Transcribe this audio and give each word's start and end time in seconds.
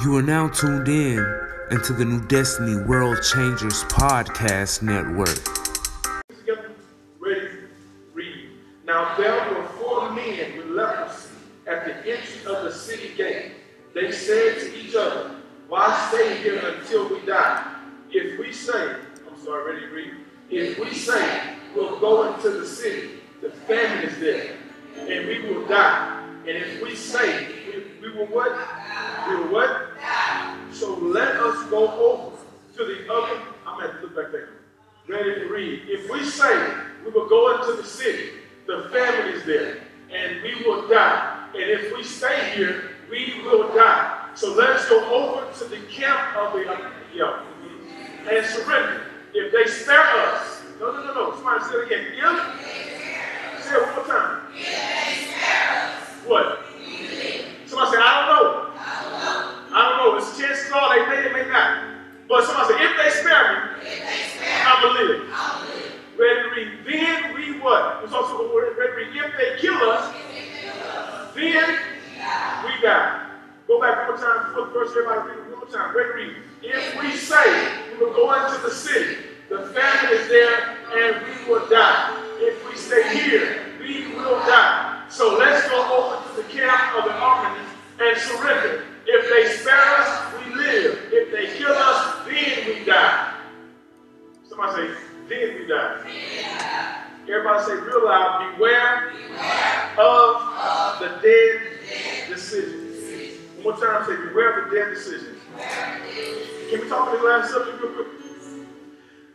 You 0.00 0.16
are 0.16 0.22
now 0.22 0.48
tuned 0.48 0.86
in 0.86 1.18
into 1.72 1.92
the 1.92 2.04
New 2.04 2.24
Destiny 2.28 2.80
World 2.84 3.16
Changers 3.20 3.82
Podcast 3.84 4.80
Network. 4.80 5.40
Ready, 7.18 7.48
read. 8.12 8.48
Now 8.84 9.16
there 9.16 9.34
were 9.52 9.66
four 9.70 10.12
men 10.12 10.56
with 10.56 10.66
leprosy 10.66 11.30
at 11.66 11.84
the 11.84 11.94
entrance 12.12 12.46
of 12.46 12.62
the 12.62 12.72
city 12.72 13.12
gate. 13.16 13.54
They 13.92 14.12
said 14.12 14.60
to 14.60 14.78
each 14.78 14.94
other, 14.94 15.32
Why 15.66 16.08
stay 16.10 16.42
here 16.42 16.58
until 16.64 17.08
we 17.08 17.26
die? 17.26 17.74
If 18.12 18.38
we 18.38 18.52
say, 18.52 18.98
I'm 19.28 19.44
sorry, 19.44 19.74
ready, 19.74 19.86
read. 19.86 20.14
If 20.48 20.78
we 20.78 20.94
say 20.94 21.56
we'll 21.74 21.98
go 21.98 22.32
into 22.32 22.50
the 22.50 22.66
city, 22.66 23.18
the 23.42 23.50
famine 23.50 24.04
is 24.04 24.18
there, 24.20 24.58
and 24.96 25.26
we 25.26 25.40
will 25.48 25.66
die. 25.66 26.14
And 26.40 26.56
if 26.56 26.82
we 26.82 26.94
say 26.94 27.48
we, 27.66 28.08
we 28.08 28.16
will 28.16 28.26
what? 28.26 28.52
We 29.28 29.37
what? 29.50 29.88
So 30.72 30.94
let 30.96 31.36
us 31.36 31.68
go 31.70 31.88
over 31.88 32.36
to 32.76 32.84
the 32.84 33.12
other. 33.12 33.42
I'm 33.66 33.80
to 33.80 34.00
look 34.02 34.16
back 34.16 34.32
there. 34.32 34.50
Ready 35.08 35.40
to 35.40 35.46
read. 35.48 35.82
If 35.86 36.10
we 36.10 36.24
say 36.24 36.74
we 37.04 37.10
will 37.10 37.28
go 37.28 37.58
into 37.58 37.80
the 37.80 37.86
city, 37.86 38.30
the 38.66 38.88
family 38.92 39.32
is 39.32 39.44
there, 39.44 39.78
and 40.12 40.42
we 40.42 40.62
will 40.64 40.86
die. 40.88 41.48
And 41.54 41.62
if 41.62 41.96
we 41.96 42.04
stay 42.04 42.52
here, 42.54 42.90
we 43.10 43.40
will 43.44 43.74
die. 43.74 44.28
So 44.34 44.54
let's 44.54 44.88
go 44.88 45.04
over 45.12 45.52
to 45.58 45.64
the 45.64 45.78
camp 45.86 46.36
of 46.36 46.52
the 46.52 46.92
yeah, 47.14 47.42
and 48.30 48.46
surrender. 48.46 49.02
If 49.34 49.52
they 49.52 49.70
spare 49.70 50.00
us, 50.00 50.62
no, 50.78 50.92
no, 50.92 51.04
no, 51.04 51.14
no. 51.14 51.34
Somebody 51.34 51.64
say 51.64 51.74
it 51.74 51.86
again. 51.86 52.06
If, 52.14 53.64
say 53.64 53.74
it 53.74 53.82
one 53.82 53.96
more 53.96 54.06
time. 54.06 54.40
What? 56.26 56.64
Somebody 57.66 57.90
say, 57.90 57.98
I 58.00 58.26
don't 58.26 58.42
know. 58.42 58.67
I 59.78 59.88
don't 59.88 59.98
know. 59.98 60.18
It's 60.18 60.36
a 60.36 60.42
chances 60.42 60.72
are 60.72 60.90
they 60.90 61.06
may, 61.06 61.28
they 61.28 61.32
may 61.32 61.48
not. 61.48 61.84
But 62.28 62.44
somebody 62.44 62.74
said, 62.74 62.82
if 62.82 62.96
they 62.98 63.10
spare 63.10 63.46
me, 63.54 63.58
I 64.42 64.82
will 64.82 64.92
live. 64.98 65.22
Ready 66.18 66.42
to 66.42 66.48
read. 66.50 66.70
Then 66.84 67.34
we 67.34 67.60
what? 67.60 68.02
It's 68.02 68.12
also 68.12 68.48
the 68.48 68.52
word 68.52 68.76
ready 68.76 68.90
to 68.90 69.10
read. 69.12 69.24
If 69.24 69.36
they 69.38 69.60
kill 69.60 69.78
us, 69.88 70.12
then 71.34 71.78
we 72.66 72.82
die. 72.82 73.30
Go 73.68 73.80
back 73.80 74.08
one 74.08 74.08
more 74.08 74.18
time. 74.18 74.52
The 74.56 74.64
verse 74.74 74.90
everybody 74.90 75.30
read 75.30 75.46
it 75.46 75.50
one 75.50 75.58
more 75.60 75.70
time. 75.70 75.96
Ready 75.96 76.08
to 76.08 76.14
read. 76.14 76.36
If 76.60 77.00
we 77.00 77.12
say 77.16 77.72
we 77.92 78.04
will 78.04 78.14
go 78.14 78.34
into 78.34 78.60
the 78.60 78.74
city, 78.74 79.16
the 79.48 79.58
famine 79.68 80.18
is 80.18 80.28
there, 80.28 80.76
and 80.90 81.24
we 81.24 81.48
will 81.48 81.68
die. 81.68 82.18
If 82.40 82.68
we 82.68 82.76
stay 82.76 83.16
here, 83.16 83.62
we 83.78 84.12
will 84.16 84.40
die. 84.40 85.04
So 85.08 85.38
let's 85.38 85.68
go 85.68 85.78
over 85.86 86.28
to 86.28 86.42
the 86.42 86.48
camp 86.48 86.96
of 86.98 87.04
the 87.04 87.10
Arameans 87.10 87.70
and 88.00 88.18
surrender. 88.18 88.84
If 89.10 89.30
they 89.30 89.56
spare 89.56 89.96
us, 90.00 90.34
we 90.34 90.54
live. 90.54 90.98
If 91.10 91.32
they 91.32 91.56
kill 91.56 91.72
us, 91.72 92.26
then 92.26 92.66
we 92.66 92.84
die. 92.84 93.34
Somebody 94.46 94.88
say, 94.88 94.94
then 95.30 95.58
we 95.58 95.66
die. 95.66 97.04
Everybody 97.22 97.64
say 97.64 97.72
real 97.72 98.04
loud, 98.04 98.54
beware, 98.54 99.08
of 99.96 101.00
the 101.00 101.08
dead 101.22 102.28
decisions. 102.28 103.38
One 103.62 103.80
more 103.80 103.82
time, 103.82 104.04
say 104.06 104.16
beware 104.28 104.60
of 104.60 104.70
the 104.70 104.76
dead 104.76 104.90
decisions. 104.90 105.40
Can 106.68 106.82
we 106.82 106.88
talk 106.90 107.08
about 107.08 107.18
the 107.18 107.26
last 107.26 107.50
subject 107.50 107.80
real 107.80 107.92
quick? 107.92 108.08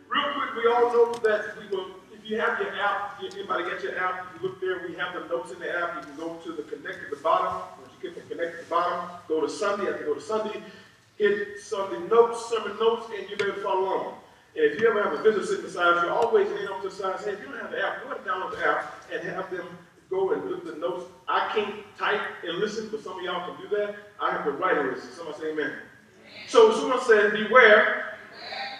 Real 0.08 0.30
quick, 0.34 0.54
we 0.56 0.70
all 0.72 0.92
know 0.92 1.14
that 1.24 1.58
we 1.58 1.66
will, 1.76 1.96
if 2.12 2.30
you 2.30 2.38
have 2.38 2.60
your 2.60 2.70
app, 2.76 3.18
if 3.20 3.34
anybody 3.34 3.64
got 3.64 3.82
your 3.82 3.98
app, 3.98 4.26
you 4.34 4.48
look 4.48 4.60
there, 4.60 4.86
we 4.88 4.94
have 4.94 5.14
the 5.14 5.28
notes 5.28 5.50
in 5.50 5.58
the 5.58 5.68
app. 5.68 5.96
You 5.96 6.02
can 6.02 6.16
go 6.16 6.34
to 6.44 6.52
the 6.52 6.62
connect 6.62 7.02
at 7.02 7.10
the 7.10 7.16
bottom. 7.16 7.60
You 8.04 8.10
get 8.10 8.28
the 8.28 8.34
connect 8.34 8.54
at 8.54 8.64
the 8.64 8.70
bottom, 8.70 9.16
go 9.28 9.40
to 9.40 9.48
Sunday. 9.48 9.86
Have 9.86 9.98
to 9.98 10.04
go 10.04 10.14
to 10.14 10.20
Sunday, 10.20 10.60
hit 11.16 11.58
Sunday 11.58 12.06
notes, 12.06 12.50
sermon 12.50 12.76
notes, 12.78 13.08
and 13.16 13.26
you'll 13.30 13.38
be 13.38 13.44
able 13.44 13.54
to 13.54 13.62
follow 13.62 13.80
along. 13.80 14.14
And 14.54 14.64
if 14.66 14.78
you 14.78 14.88
ever 14.90 15.02
have 15.02 15.14
a 15.14 15.22
visitor 15.22 15.46
sitting 15.46 15.64
beside 15.64 16.04
you, 16.04 16.10
always 16.10 16.46
lean 16.48 16.68
up 16.68 16.82
to 16.82 16.90
the 16.90 16.94
side 16.94 17.14
and 17.14 17.24
say, 17.24 17.32
if 17.32 17.40
you 17.40 17.46
don't 17.46 17.58
have 17.60 17.70
the 17.70 17.82
app, 17.82 18.02
go 18.02 18.12
ahead 18.12 18.18
and 18.18 18.26
download 18.26 18.50
the 18.58 18.68
app 18.68 18.94
and 19.10 19.26
have 19.26 19.50
them 19.50 19.66
go 20.10 20.32
and 20.32 20.44
look 20.50 20.66
at 20.66 20.74
the 20.74 20.78
notes. 20.78 21.10
I 21.26 21.50
can't 21.54 21.74
type 21.98 22.20
and 22.46 22.58
listen, 22.58 22.88
but 22.90 23.02
some 23.02 23.18
of 23.18 23.24
y'all 23.24 23.56
can 23.56 23.70
do 23.70 23.74
that. 23.74 23.96
I 24.20 24.32
have 24.32 24.44
to 24.44 24.50
write 24.50 24.76
and 24.76 24.90
listen. 24.92 25.10
Somebody 25.16 25.38
say 25.38 25.52
amen. 25.52 25.72
So 26.46 26.74
someone 26.74 27.00
said, 27.04 27.32
beware. 27.32 28.18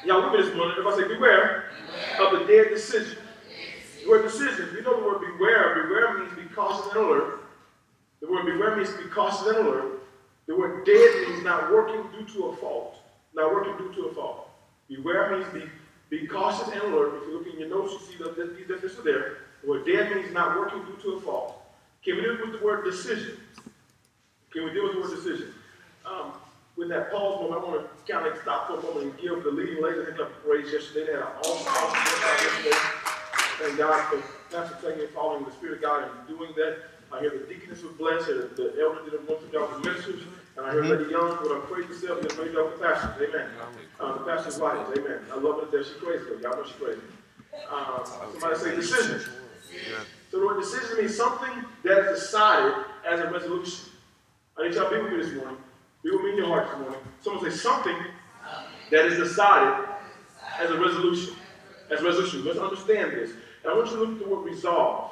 Y'all 0.04 0.30
with 0.30 0.38
me 0.38 0.46
this 0.46 0.54
morning. 0.54 0.76
If 0.78 0.86
I 0.86 0.96
say 0.98 1.08
beware 1.08 1.70
of 2.20 2.38
the 2.38 2.44
dead 2.44 2.68
decision. 2.68 3.18
Word 4.06 4.24
decision, 4.24 4.68
you 4.74 4.82
know 4.82 5.00
the 5.00 5.06
word 5.06 5.20
beware. 5.20 5.82
Beware 5.82 6.18
means 6.18 6.34
be 6.36 6.54
cautious 6.54 6.92
and 6.92 6.96
alert. 6.96 7.43
The 8.24 8.32
word 8.32 8.46
beware 8.46 8.74
means 8.74 8.90
be 8.92 9.04
cautious 9.10 9.46
and 9.48 9.58
alert. 9.58 10.02
The 10.46 10.56
word 10.56 10.86
dead 10.86 11.28
means 11.28 11.44
not 11.44 11.70
working 11.70 12.04
due 12.10 12.24
to 12.32 12.44
a 12.46 12.56
fault. 12.56 12.96
Not 13.34 13.52
working 13.52 13.76
due 13.76 13.92
to 13.96 14.08
a 14.08 14.14
fault. 14.14 14.48
Beware 14.88 15.36
means 15.36 15.52
be, 15.52 15.64
be 16.08 16.26
cautious 16.26 16.66
and 16.68 16.80
alert. 16.84 17.20
If 17.20 17.28
you 17.28 17.38
look 17.38 17.46
in 17.52 17.60
your 17.60 17.68
notes, 17.68 17.92
you 17.92 17.98
see 17.98 18.24
that 18.24 18.56
these 18.56 18.66
definitions 18.66 18.98
are 18.98 19.02
there. 19.02 19.36
The 19.62 19.68
word 19.68 19.84
dead 19.84 20.16
means 20.16 20.32
not 20.32 20.58
working 20.58 20.82
due 20.86 20.96
to 21.02 21.18
a 21.18 21.20
fault. 21.20 21.62
Can 22.02 22.16
we 22.16 22.22
deal 22.22 22.38
with 22.40 22.58
the 22.58 22.64
word 22.64 22.86
decision? 22.86 23.36
Can 24.54 24.64
we 24.64 24.72
deal 24.72 24.84
with 24.84 24.94
the 24.94 25.00
word 25.02 25.22
decision? 25.22 25.52
Um, 26.06 26.32
with 26.78 26.88
that 26.88 27.12
pause 27.12 27.42
moment, 27.42 27.62
I 27.62 27.68
want 27.68 27.86
to 28.06 28.12
kind 28.12 28.26
of 28.26 28.40
stop 28.40 28.68
for 28.68 28.78
a 28.78 28.82
moment 28.82 29.04
and 29.04 29.18
give 29.18 29.44
the 29.44 29.50
leading 29.50 29.82
ladies 29.82 30.08
a 30.08 30.22
and 30.22 30.32
praise 30.42 30.72
yesterday. 30.72 31.08
They 31.08 31.12
had 31.12 31.20
an 31.20 31.28
awesome, 31.44 31.66
awesome 31.68 32.24
yesterday. 32.40 32.78
Thank 33.58 33.78
God 33.78 34.08
for 34.08 34.22
Pastor 34.50 34.90
and 34.92 35.10
following 35.10 35.44
the 35.44 35.52
Spirit 35.52 35.76
of 35.76 35.82
God 35.82 36.04
and 36.04 36.38
doing 36.38 36.52
that. 36.56 36.93
I 37.14 37.20
hear 37.20 37.30
the 37.30 37.46
deaconess 37.46 37.82
was 37.82 37.92
blessed, 37.92 38.28
and 38.28 38.56
the 38.56 38.74
elder 38.82 39.04
did 39.04 39.14
a 39.14 39.18
bunch 39.18 39.44
of 39.44 39.52
y'all 39.52 39.70
was 39.70 39.84
ministers, 39.84 40.22
and 40.56 40.66
I 40.66 40.72
hear 40.72 40.82
Lady 40.82 41.12
Young 41.12 41.30
with 41.40 41.52
her 41.52 41.60
crazy 41.60 41.94
self 41.94 42.20
did 42.20 42.32
a 42.32 42.36
major 42.38 42.54
y'all 42.54 42.70
pastors. 42.78 43.28
Amen. 43.28 43.48
Uh, 44.00 44.18
the 44.18 44.24
pastor's 44.24 44.58
wife. 44.58 44.84
Amen. 44.98 45.20
I 45.32 45.38
love 45.38 45.62
it 45.62 45.70
that 45.70 45.86
she's 45.86 45.94
crazy, 45.94 46.24
though. 46.28 46.40
Y'all 46.40 46.56
know 46.56 46.64
she's 46.64 46.74
crazy. 46.74 47.00
Uh, 47.70 48.04
somebody 48.04 48.56
say 48.58 48.74
decision. 48.74 49.20
So 50.30 50.40
the 50.40 50.46
word 50.46 50.60
decision 50.60 50.96
means 50.98 51.16
something 51.16 51.64
that 51.84 51.98
is 51.98 52.20
decided 52.20 52.84
as 53.08 53.20
a 53.20 53.30
resolution. 53.30 53.92
I 54.58 54.66
need 54.66 54.74
y'all 54.74 54.90
to 54.90 54.96
be 54.96 55.02
with 55.02 55.12
me 55.12 55.22
this 55.22 55.34
morning. 55.34 55.58
Be 56.02 56.10
with 56.10 56.22
me 56.22 56.30
in 56.30 56.36
your 56.38 56.48
heart 56.48 56.68
this 56.68 56.78
morning. 56.80 57.00
Someone 57.20 57.50
say 57.50 57.56
something 57.56 57.96
that 58.90 59.06
is 59.06 59.18
decided 59.18 59.86
as 60.58 60.70
a 60.70 60.78
resolution. 60.78 61.34
As 61.92 62.00
a 62.00 62.04
resolution. 62.04 62.44
Let's 62.44 62.58
understand 62.58 63.12
this. 63.12 63.30
And 63.62 63.72
I 63.72 63.76
want 63.76 63.90
you 63.90 63.96
to 63.98 64.02
look 64.02 64.12
at 64.14 64.18
the 64.18 64.34
word 64.34 64.44
resolve. 64.44 65.03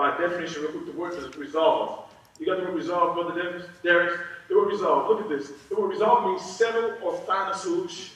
By 0.00 0.16
definition, 0.16 0.62
real 0.62 0.72
quick, 0.72 0.86
the 0.86 0.92
word 0.92 1.12
is 1.12 1.36
resolve. 1.36 2.06
You 2.38 2.46
got 2.46 2.56
the 2.56 2.64
word 2.64 2.74
resolve, 2.74 3.14
Brother? 3.16 3.62
Darius? 3.82 4.18
The 4.48 4.56
word 4.56 4.68
resolve. 4.68 5.10
Look 5.10 5.20
at 5.20 5.28
this. 5.28 5.52
The 5.68 5.78
word 5.78 5.88
resolve 5.88 6.24
means 6.24 6.40
settle 6.56 6.94
or 7.04 7.18
find 7.26 7.52
a 7.52 7.54
solution. 7.54 8.14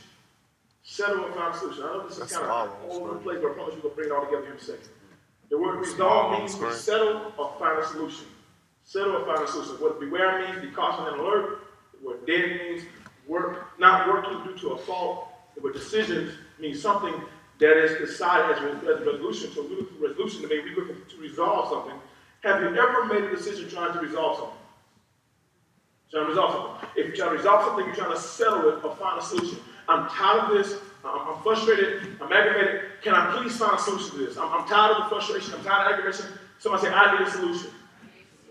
Settle 0.83 1.27
or 1.27 1.33
find 1.33 1.55
a 1.55 1.59
solution. 1.59 1.85
I 1.85 1.89
know 1.89 2.05
this 2.05 2.13
is 2.13 2.19
That's 2.21 2.33
kind 2.33 2.47
of 2.47 2.51
all 2.89 3.03
over 3.03 3.13
the 3.13 3.21
place, 3.21 3.39
but 3.43 3.51
I 3.51 3.53
promise 3.53 3.75
you 3.75 3.81
we'll 3.85 3.93
bring 3.93 4.09
it 4.09 4.13
all 4.13 4.25
together 4.25 4.45
here 4.45 4.53
in 4.53 4.59
a 4.59 4.63
second. 4.63 4.89
The 5.51 5.59
word 5.59 5.79
resolve 5.79 6.39
means 6.39 6.55
to 6.55 6.73
settle 6.73 7.35
or 7.37 7.55
find 7.59 7.79
a 7.79 7.87
solution. 7.87 8.29
Settle 8.85 9.17
or 9.17 9.27
find 9.27 9.47
a 9.47 9.53
solution. 9.53 9.75
What 9.75 10.01
beware 10.01 10.41
means 10.41 10.63
be 10.63 10.69
cautious 10.69 11.13
and 11.13 11.21
alert. 11.21 11.65
What 12.01 12.27
dead 12.27 12.63
means 12.63 12.85
work, 13.29 13.79
not 13.79 14.09
working 14.09 14.43
due 14.43 14.59
to 14.61 14.69
a 14.71 14.79
fault. 14.79 15.29
The 15.55 15.61
word 15.61 15.75
decisions 15.75 16.33
means 16.59 16.81
something 16.81 17.13
that 17.61 17.77
is 17.77 17.99
decided 17.99 18.57
as 18.57 18.63
a, 18.63 19.05
resolution. 19.05 19.51
Look 19.57 19.99
for 19.99 20.09
resolution 20.09 20.43
to 20.43 20.49
mean 20.49 20.65
we 20.65 20.75
looking 20.75 20.97
to 21.09 21.17
resolve 21.21 21.71
something. 21.71 21.99
Have 22.43 22.61
you 22.61 22.69
ever 22.77 23.07
made 23.07 23.25
a 23.25 23.31
decision 23.35 23.69
trying 23.71 23.93
to 23.93 24.01
resolve 24.01 24.39
something? 24.39 24.59
Trying 26.11 26.25
to 26.25 26.29
resolve 26.31 26.53
something. 26.53 26.89
If 26.97 27.07
you're 27.09 27.17
trying 27.17 27.31
to 27.31 27.37
resolve 27.37 27.65
something, 27.65 27.87
you're 27.87 27.95
trying 27.95 28.15
to 28.15 28.21
settle 28.21 28.69
it 28.69 28.85
or 28.85 28.95
find 28.97 29.21
a 29.21 29.25
solution. 29.25 29.59
I'm 29.89 30.09
tired 30.09 30.51
of 30.51 30.59
this. 30.59 30.79
I'm, 31.05 31.43
frustrated. 31.43 32.17
I'm 32.21 32.33
aggravated. 32.33 32.83
Can 33.03 33.15
I 33.15 33.37
please 33.37 33.57
find 33.57 33.79
a 33.79 33.81
solution 33.81 34.11
to 34.19 34.27
this? 34.27 34.37
I'm, 34.37 34.51
I'm 34.53 34.67
tired 34.67 34.97
of 34.97 35.05
the 35.05 35.09
frustration. 35.09 35.55
I'm 35.55 35.65
tired 35.65 35.87
of 35.87 35.99
aggravation. 35.99 36.27
Somebody 36.59 36.87
say, 36.87 36.93
I 36.93 37.19
need 37.19 37.29
a 37.29 37.31
solution. 37.31 37.71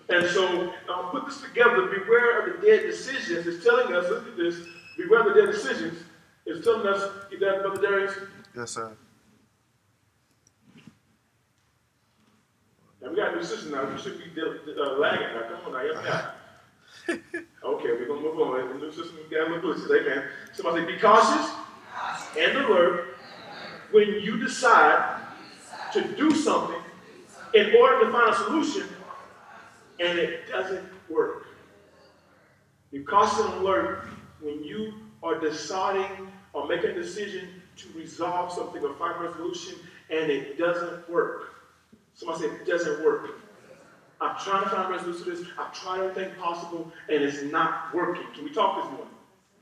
And 0.10 0.28
so, 0.28 0.74
um, 0.94 1.10
put 1.12 1.26
this 1.26 1.42
together. 1.42 1.88
Beware 1.88 2.42
of 2.42 2.62
the 2.62 2.68
dead 2.68 2.84
decisions. 2.84 3.48
It's 3.48 3.64
telling 3.64 3.96
us, 3.96 4.10
look 4.10 4.28
at 4.28 4.38
this. 4.38 4.58
Beware 4.98 5.28
of 5.28 5.34
the 5.34 5.42
dead 5.42 5.52
decisions. 5.52 6.04
It's 6.46 6.64
telling 6.64 6.86
us, 6.88 7.10
you 7.32 7.40
that, 7.40 7.62
Brother 7.62 7.82
Darius? 7.82 8.14
Yes, 8.56 8.72
sir. 8.72 8.96
Now, 13.04 13.10
we 13.10 13.18
got 13.18 13.34
a 13.34 13.36
new 13.36 13.44
system 13.44 13.72
now. 13.72 13.84
We 13.84 14.00
should 14.00 14.18
be 14.18 14.42
uh, 14.42 14.98
lagging 14.98 15.28
now. 15.36 15.42
Come 15.50 15.66
on 15.68 15.74
now. 15.74 15.84
Yes, 15.84 16.26
yeah. 17.08 17.16
okay, 17.66 17.90
we're 17.90 18.08
going 18.08 18.24
to 18.24 18.30
move 18.30 18.40
on. 18.40 18.80
The 18.80 18.86
new 18.86 18.92
system, 18.92 19.18
we 19.18 19.36
got 19.36 19.50
a 19.50 19.54
little 19.54 19.74
glitches. 19.74 20.02
Amen. 20.02 20.24
Somebody 20.54 20.86
say, 20.86 20.94
be 20.94 21.00
cautious 21.00 21.52
and 22.40 22.58
alert 22.60 23.18
when 23.92 24.08
you 24.22 24.40
decide 24.40 25.20
to 25.92 26.02
do 26.16 26.32
something 26.32 26.82
in 27.54 27.76
order 27.76 28.06
to 28.06 28.12
find 28.12 28.34
a 28.34 28.36
solution 28.38 28.88
and 30.00 30.18
it 30.18 30.48
doesn't 30.50 30.88
work. 31.10 31.48
Be 32.92 33.04
cautious 33.04 33.40
and 33.40 33.54
alert 33.56 34.08
when 34.42 34.64
you 34.64 34.94
are 35.22 35.40
deciding 35.40 36.32
or 36.54 36.68
making 36.68 36.92
a 36.92 36.94
decision 36.94 37.50
to 37.76 37.88
resolve 37.96 38.52
something 38.52 38.82
or 38.82 38.94
find 38.96 39.16
a 39.18 39.30
resolution 39.30 39.76
and 40.10 40.32
it 40.32 40.58
doesn't 40.58 41.10
work. 41.10 41.53
Somebody 42.16 42.42
said, 42.42 42.52
it 42.52 42.66
doesn't 42.66 43.04
work. 43.04 43.30
I'm 44.22 44.38
trying 44.40 44.64
to 44.64 44.70
find 44.70 44.90
resolution 44.90 45.26
to 45.26 45.32
this. 45.32 45.48
I've 45.60 45.74
tried 45.74 46.02
everything 46.02 46.34
possible 46.40 46.92
and 47.10 47.24
it's 47.24 47.44
not 47.44 47.94
working. 47.94 48.24
Can 48.34 48.44
we 48.44 48.52
talk 48.52 48.84
this 48.84 48.92
morning? 48.92 49.14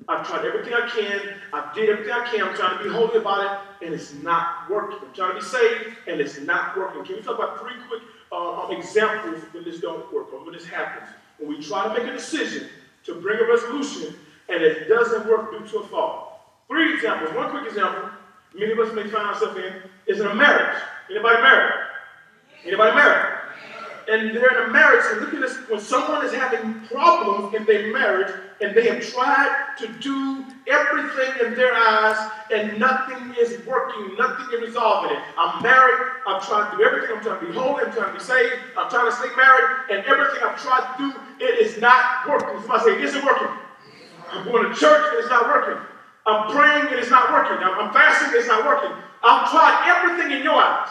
I've 0.08 0.28
tried 0.28 0.46
everything 0.46 0.74
I 0.74 0.88
can. 0.90 1.22
I've 1.54 1.74
did 1.76 1.90
everything 1.90 2.14
I 2.14 2.26
can. 2.28 2.44
I'm 2.44 2.56
trying 2.56 2.78
to 2.78 2.84
be 2.84 2.90
holy 2.90 3.18
about 3.18 3.46
it, 3.46 3.86
and 3.86 3.94
it's 3.94 4.14
not 4.16 4.70
working. 4.70 4.98
I'm 5.08 5.14
trying 5.14 5.36
to 5.36 5.40
be 5.40 5.46
saved, 5.46 5.98
and 6.08 6.20
it's 6.20 6.40
not 6.40 6.76
working. 6.78 7.04
Can 7.06 7.18
we 7.18 7.22
talk 7.22 7.36
about 7.36 7.60
three 7.60 7.74
quick 7.88 8.02
uh, 8.32 8.64
um, 8.64 8.72
examples 8.72 9.44
when 9.52 9.64
this 9.64 9.80
don't 9.80 10.12
work 10.12 10.34
or 10.34 10.44
when 10.44 10.54
this 10.54 10.66
happens? 10.66 11.10
When 11.38 11.50
we 11.50 11.62
try 11.62 11.88
to 11.88 11.94
make 11.94 12.12
a 12.12 12.16
decision 12.16 12.68
to 13.06 13.16
bring 13.16 13.40
a 13.40 13.46
resolution, 13.46 14.16
and 14.50 14.64
it 14.64 14.88
doesn't 14.88 15.28
work 15.28 15.52
due 15.52 15.68
to 15.68 15.78
a 15.80 15.88
fault. 15.88 16.40
Three 16.68 16.96
examples. 16.96 17.36
One 17.36 17.52
quick 17.52 17.68
example, 17.68 18.10
many 18.56 18.72
of 18.72 18.80
us 18.80 18.94
may 18.96 19.04
find 19.04 19.28
ourselves 19.28 19.58
in, 19.58 19.74
is 20.08 20.20
in 20.20 20.26
a 20.26 20.36
marriage. 20.36 20.82
Anybody 21.10 21.42
married? 21.42 21.81
Anybody 22.66 22.96
married? 22.96 23.42
and 24.12 24.36
they're 24.36 24.64
in 24.64 24.70
a 24.70 24.74
marriage, 24.74 25.06
and 25.12 25.22
look 25.22 25.34
at 25.34 25.40
this, 25.40 25.58
when 25.70 25.80
someone 25.80 26.26
is 26.26 26.34
having 26.34 26.82
problems 26.88 27.56
in 27.56 27.66
their 27.66 27.94
marriage, 27.94 28.34
and 28.60 28.76
they 28.76 28.88
have 28.88 29.02
tried 29.02 29.76
to 29.80 29.88
do 30.00 30.46
everything 30.68 31.46
in 31.46 31.56
their 31.56 31.74
eyes, 31.74 32.18
and 32.54 32.80
nothing 32.80 33.34
is 33.40 33.66
working, 33.66 34.16
nothing 34.18 34.48
is 34.54 34.68
resolving 34.68 35.16
it. 35.16 35.24
I'm 35.38 35.64
married, 35.64 36.12
I'm 36.28 36.42
trying 36.42 36.72
to 36.72 36.78
do 36.78 36.84
everything, 36.84 37.16
I'm 37.16 37.24
trying 37.24 37.40
to 37.40 37.46
be 37.46 37.54
holy, 37.54 37.86
I'm 37.86 37.94
trying 37.94 38.14
to 38.14 38.18
be 38.18 38.24
saved, 38.24 38.56
I'm 38.78 38.90
trying 38.90 39.10
to 39.10 39.16
stay 39.16 39.34
married, 39.36 39.92
and 39.92 40.06
everything 40.06 40.44
I've 40.44 40.62
tried 40.62 40.98
to 40.98 41.12
do, 41.12 41.20
it 41.46 41.60
is 41.60 41.80
not 41.80 42.28
working. 42.28 42.60
Somebody 42.62 42.84
say, 42.84 43.02
is 43.02 43.16
it 43.16 43.24
working? 43.24 43.48
I'm 44.30 44.46
going 44.46 44.68
to 44.68 44.76
church, 44.76 45.06
and 45.10 45.20
it's 45.20 45.30
not 45.30 45.46
working. 45.46 45.82
I'm 46.26 46.52
praying, 46.52 46.88
and 46.92 47.00
it's 47.00 47.10
not 47.10 47.32
working. 47.32 47.58
I'm 47.64 47.94
fasting, 47.94 48.38
it's 48.38 48.48
not 48.48 48.66
working. 48.66 48.92
I've 49.24 49.50
tried 49.50 49.88
everything 49.88 50.38
in 50.38 50.44
your 50.44 50.56
eyes. 50.56 50.90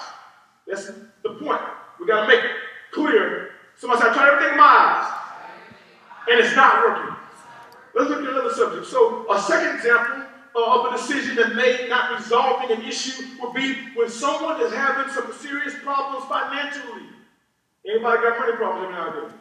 That's 0.67 0.91
the 1.23 1.31
point. 1.31 1.61
We 1.99 2.07
got 2.07 2.23
to 2.23 2.29
make 2.29 2.45
it 2.45 2.51
clear. 2.93 3.51
Somebody 3.77 4.03
said, 4.03 4.11
I 4.11 4.15
tried 4.15 4.29
everything 4.33 4.53
in 4.53 4.59
my 4.59 4.65
eyes, 4.65 5.13
and 6.31 6.41
it's 6.41 6.57
not 6.57 6.83
working. 6.85 7.17
Let's 7.95 8.11
look 8.11 8.23
at 8.23 8.29
another 8.29 8.53
subject. 8.55 8.87
So, 8.87 9.31
a 9.33 9.41
second 9.41 9.77
example 9.77 10.25
of 10.55 10.93
a 10.93 10.97
decision 10.97 11.37
that 11.37 11.55
may 11.55 11.87
not 11.89 12.19
resolving 12.19 12.77
an 12.77 12.83
issue 12.83 13.25
would 13.41 13.55
be 13.55 13.75
when 13.95 14.09
someone 14.09 14.61
is 14.61 14.73
having 14.73 15.13
some 15.13 15.33
serious 15.33 15.75
problems 15.83 16.25
financially. 16.27 17.07
Anybody 17.89 18.23
got 18.23 18.39
money 18.39 18.53
problems 18.57 18.85
every 18.85 18.95
now 18.95 19.07
and 19.07 19.31
then? 19.31 19.39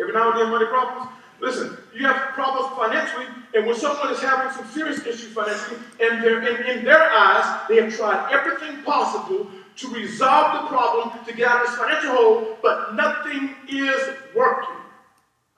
Every 0.00 0.12
now 0.12 0.32
and 0.32 0.40
then, 0.40 0.50
money 0.50 0.66
problems. 0.66 1.10
Listen, 1.40 1.76
you 1.94 2.04
have 2.06 2.32
problems 2.32 2.74
financially, 2.76 3.26
and 3.54 3.66
when 3.66 3.76
someone 3.76 4.12
is 4.12 4.20
having 4.20 4.52
some 4.52 4.66
serious 4.72 4.98
issues 5.06 5.32
financially, 5.32 5.78
and 6.00 6.24
in, 6.24 6.78
in 6.78 6.84
their 6.84 7.10
eyes, 7.12 7.68
they 7.68 7.76
have 7.76 7.94
tried 7.94 8.32
everything 8.32 8.82
possible 8.82 9.46
to 9.78 9.88
resolve 9.88 10.62
the 10.62 10.68
problem, 10.68 11.24
to 11.24 11.32
get 11.32 11.48
out 11.48 11.62
of 11.62 11.70
this 11.70 11.78
financial 11.78 12.10
hole, 12.10 12.58
but 12.62 12.94
nothing 12.94 13.54
is 13.68 14.00
working. 14.34 14.74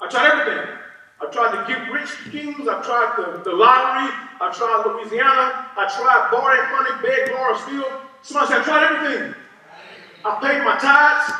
I 0.00 0.08
tried 0.08 0.28
everything. 0.28 0.76
I 1.20 1.26
tried 1.32 1.56
to 1.56 1.68
get 1.68 1.90
rich 1.90 2.08
schemes. 2.28 2.68
I 2.68 2.82
tried 2.84 3.16
the, 3.16 3.42
the 3.44 3.52
lottery. 3.52 4.12
I 4.40 4.52
tried 4.52 4.84
Louisiana. 4.84 5.68
I 5.76 5.88
tried 5.88 6.28
borrowing 6.32 6.68
money, 6.68 6.92
beg, 7.00 7.32
borrow, 7.32 7.56
steal. 7.64 7.88
Somebody 8.22 8.52
said, 8.52 8.60
I 8.60 8.64
tried 8.64 8.84
everything. 8.92 9.34
I 10.24 10.30
paid 10.40 10.64
my 10.64 10.76
tithes. 10.76 11.32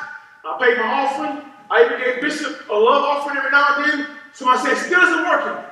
I 0.45 0.57
paid 0.61 0.77
my 0.79 0.89
offering. 0.89 1.53
I 1.71 1.85
even 1.85 2.01
gave 2.01 2.21
Bishop 2.21 2.69
a 2.69 2.75
love 2.75 3.05
offering 3.05 3.37
every 3.37 3.51
now 3.51 3.77
and 3.77 3.85
then. 3.85 4.17
Somebody 4.33 4.69
said, 4.69 4.77
still 4.89 5.01
isn't 5.01 5.25
working. 5.29 5.65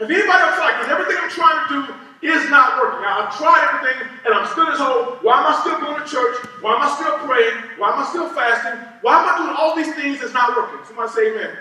Have 0.00 0.10
anybody 0.10 0.42
else 0.44 0.60
like 0.60 0.80
this? 0.80 0.88
Everything 0.88 1.16
I'm 1.20 1.30
trying 1.30 1.60
to 1.68 1.92
do 1.92 2.05
is 2.22 2.48
not 2.50 2.78
working. 2.80 3.04
I've 3.04 3.36
tried 3.36 3.62
everything 3.68 4.08
and 4.24 4.34
I'm 4.34 4.46
still 4.48 4.68
at 4.68 4.78
home. 4.78 5.18
Why 5.22 5.40
am 5.40 5.52
I 5.52 5.60
still 5.60 5.80
going 5.80 6.00
to 6.00 6.06
church? 6.08 6.36
Why 6.60 6.76
am 6.76 6.82
I 6.82 6.90
still 6.94 7.18
praying? 7.26 7.78
Why 7.78 7.92
am 7.92 7.98
I 8.00 8.06
still 8.08 8.28
fasting? 8.30 8.80
Why 9.02 9.20
am 9.20 9.28
I 9.28 9.32
doing 9.38 9.56
all 9.56 9.76
these 9.76 9.94
things 9.94 10.20
that's 10.20 10.32
not 10.32 10.56
working? 10.56 10.80
Somebody 10.86 11.12
say 11.12 11.32
amen. 11.32 11.56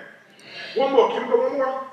One 0.75 0.93
more. 0.93 1.09
Can 1.09 1.23
we 1.23 1.29
go 1.29 1.43
one 1.43 1.53
more? 1.53 1.87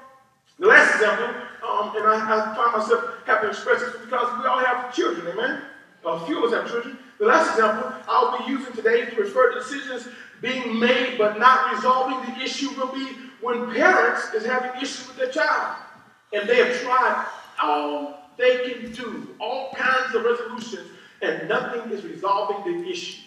The 0.58 0.66
last 0.66 0.94
example, 0.94 1.42
um, 1.66 1.96
and 1.96 2.06
I, 2.06 2.14
I 2.22 2.54
find 2.54 2.72
myself 2.78 3.18
having 3.26 3.44
to 3.44 3.48
express 3.50 3.80
this 3.80 3.96
because 4.04 4.38
we 4.38 4.46
all 4.46 4.58
have 4.58 4.94
children, 4.94 5.26
amen? 5.26 5.62
A 6.04 6.26
few 6.26 6.38
of 6.38 6.52
us 6.52 6.58
have 6.58 6.70
children. 6.70 6.98
The 7.18 7.26
last 7.26 7.50
example 7.50 7.92
I'll 8.08 8.38
be 8.38 8.50
using 8.50 8.72
today 8.72 9.06
to 9.06 9.16
refer 9.16 9.52
to 9.52 9.60
decisions 9.60 10.08
being 10.40 10.78
made 10.78 11.18
but 11.18 11.38
not 11.38 11.72
resolving 11.74 12.34
the 12.34 12.42
issue 12.42 12.70
will 12.78 12.92
be 12.92 13.06
when 13.40 13.72
parents 13.72 14.34
is 14.34 14.44
having 14.44 14.72
issues 14.82 15.06
with 15.06 15.16
their 15.16 15.30
child 15.30 15.76
and 16.32 16.48
they 16.48 16.56
have 16.56 16.80
tried 16.80 17.26
all 17.62 18.21
they 18.36 18.70
can 18.70 18.92
do 18.92 19.34
all 19.40 19.72
kinds 19.74 20.14
of 20.14 20.24
resolutions, 20.24 20.88
and 21.20 21.48
nothing 21.48 21.90
is 21.92 22.04
resolving 22.04 22.82
the 22.82 22.90
issue. 22.90 23.22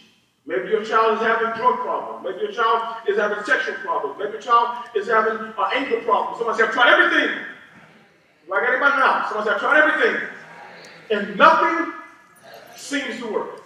Maybe 0.48 0.70
your 0.70 0.86
child 0.86 1.16
is 1.16 1.22
having 1.22 1.48
drug 1.60 1.80
problems. 1.80 2.24
Maybe 2.24 2.44
your 2.46 2.52
child 2.52 2.98
is 3.08 3.18
having 3.18 3.44
sexual 3.46 3.76
problems. 3.76 4.20
Maybe 4.20 4.34
your 4.34 4.42
child 4.42 4.86
is 4.96 5.08
having 5.08 5.38
an 5.40 5.54
anger 5.74 6.02
problem. 6.02 6.38
Someone 6.38 6.56
said, 6.56 6.68
I've 6.68 6.74
tried 6.74 6.94
everything. 6.94 7.36
Like 8.48 8.70
anybody 8.70 8.98
now. 8.98 9.26
Someone 9.28 9.46
said, 9.46 9.56
I've 9.56 9.60
tried 9.60 9.82
everything. 9.82 10.28
And 11.10 11.36
nothing 11.36 11.94
seems 12.76 13.18
to 13.22 13.28
work. 13.28 13.64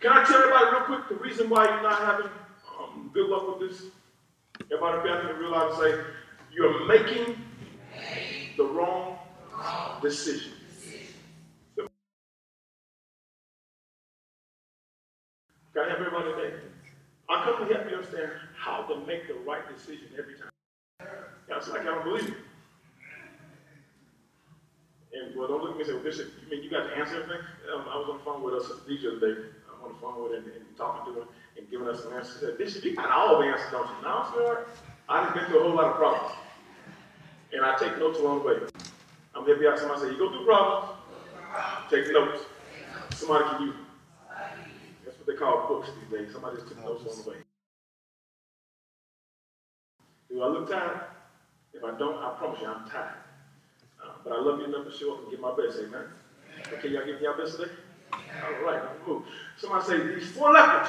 Can 0.00 0.12
I 0.12 0.22
tell 0.24 0.36
everybody 0.36 0.70
real 0.70 0.82
quick 0.82 1.08
the 1.08 1.16
reason 1.16 1.50
why 1.50 1.64
you're 1.64 1.82
not 1.82 1.98
having 1.98 2.30
um, 2.80 3.10
good 3.12 3.28
luck 3.28 3.58
with 3.58 3.68
this? 3.68 3.82
Everybody 4.70 5.02
be 5.02 5.08
out 5.08 5.24
there 5.24 5.34
realize 5.34 5.76
and 5.78 5.82
say, 5.82 6.00
you're 6.52 6.86
making 6.86 7.36
the 8.56 8.64
wrong 8.64 9.17
decision. 10.02 10.52
Help 15.74 15.86
everybody 15.90 16.32
today? 16.32 16.56
I 17.28 17.44
come 17.44 17.68
to 17.68 17.74
help 17.74 17.90
you 17.90 17.96
understand 17.96 18.32
how 18.56 18.82
to 18.82 19.06
make 19.06 19.28
the 19.28 19.34
right 19.46 19.62
decision 19.72 20.08
every 20.18 20.34
time. 20.34 20.50
It's 21.48 21.68
like 21.68 21.82
I 21.82 21.84
don't 21.84 22.04
believe 22.04 22.28
it. 22.28 22.34
And 25.12 25.36
well, 25.36 25.48
don't 25.48 25.62
look 25.62 25.72
at 25.72 25.76
me 25.76 25.82
and 25.82 25.88
say, 25.88 25.94
well, 25.94 26.02
Bishop, 26.02 26.28
you 26.42 26.50
mean 26.50 26.64
you 26.64 26.70
got 26.70 26.88
to 26.88 26.96
answer 26.96 27.22
everything? 27.22 27.42
Um, 27.74 27.86
I 27.88 27.96
was 27.96 28.08
on 28.10 28.18
the 28.18 28.24
phone 28.24 28.42
with 28.42 28.54
us, 28.54 28.68
the 28.86 29.08
other 29.08 29.20
day. 29.20 29.40
I'm 29.72 29.84
on 29.84 29.92
the 29.92 29.98
phone 30.00 30.22
with 30.22 30.32
him 30.32 30.44
and, 30.44 30.66
and 30.66 30.76
talking 30.76 31.14
to 31.14 31.20
him 31.22 31.28
and 31.56 31.70
giving 31.70 31.88
us 31.88 32.02
some 32.02 32.12
answers. 32.12 32.40
He 32.40 32.46
said, 32.46 32.58
Bishop, 32.58 32.84
you 32.84 32.96
got 32.96 33.10
all 33.10 33.40
the 33.40 33.46
answers, 33.46 33.70
don't 33.70 33.86
you? 33.86 34.02
No, 34.02 34.26
sir. 34.34 34.66
I've 35.08 35.34
been 35.34 35.46
through 35.46 35.60
a 35.60 35.62
whole 35.62 35.76
lot 35.76 35.86
of 35.86 35.96
problems. 35.96 36.34
And 37.52 37.64
I 37.64 37.76
take 37.78 37.98
notes 37.98 38.18
along 38.18 38.40
the 38.40 38.44
way. 38.44 38.54
I'm 39.38 39.46
to 39.46 39.54
be. 39.56 39.78
Somebody 39.78 40.00
say, 40.00 40.10
you 40.10 40.18
go 40.18 40.30
through 40.30 40.44
problems, 40.44 40.98
take 41.90 42.12
notes. 42.12 42.44
Somebody 43.14 43.44
can 43.44 43.62
use 43.66 43.74
them. 43.74 43.86
That's 45.04 45.16
what 45.18 45.26
they 45.26 45.34
call 45.34 45.68
books 45.68 45.90
these 46.00 46.18
days. 46.18 46.32
Somebody 46.32 46.56
just 46.56 46.68
took 46.68 46.84
notes 46.84 47.02
on 47.08 47.24
the 47.24 47.30
way. 47.30 47.36
Do 50.28 50.42
I 50.42 50.48
look 50.48 50.68
tired? 50.68 51.00
If 51.72 51.84
I 51.84 51.96
don't, 51.96 52.16
I 52.18 52.34
promise 52.36 52.60
you 52.60 52.66
I'm 52.66 52.88
tired. 52.88 53.14
Uh, 54.02 54.10
but 54.24 54.32
I 54.32 54.40
love 54.40 54.58
you 54.58 54.66
enough 54.66 54.90
to 54.90 54.98
show 54.98 55.14
up 55.14 55.22
and 55.22 55.30
give 55.30 55.40
my 55.40 55.54
best. 55.54 55.78
Amen. 55.78 56.04
Okay, 56.72 56.88
y'all 56.88 57.06
give 57.06 57.16
me 57.16 57.22
your 57.22 57.36
best 57.36 57.56
today? 57.56 57.70
All 58.12 58.64
right, 58.66 58.82
move. 59.06 59.22
Somebody 59.56 59.86
say, 59.86 60.14
these 60.14 60.30
four 60.32 60.52
lepers. 60.52 60.88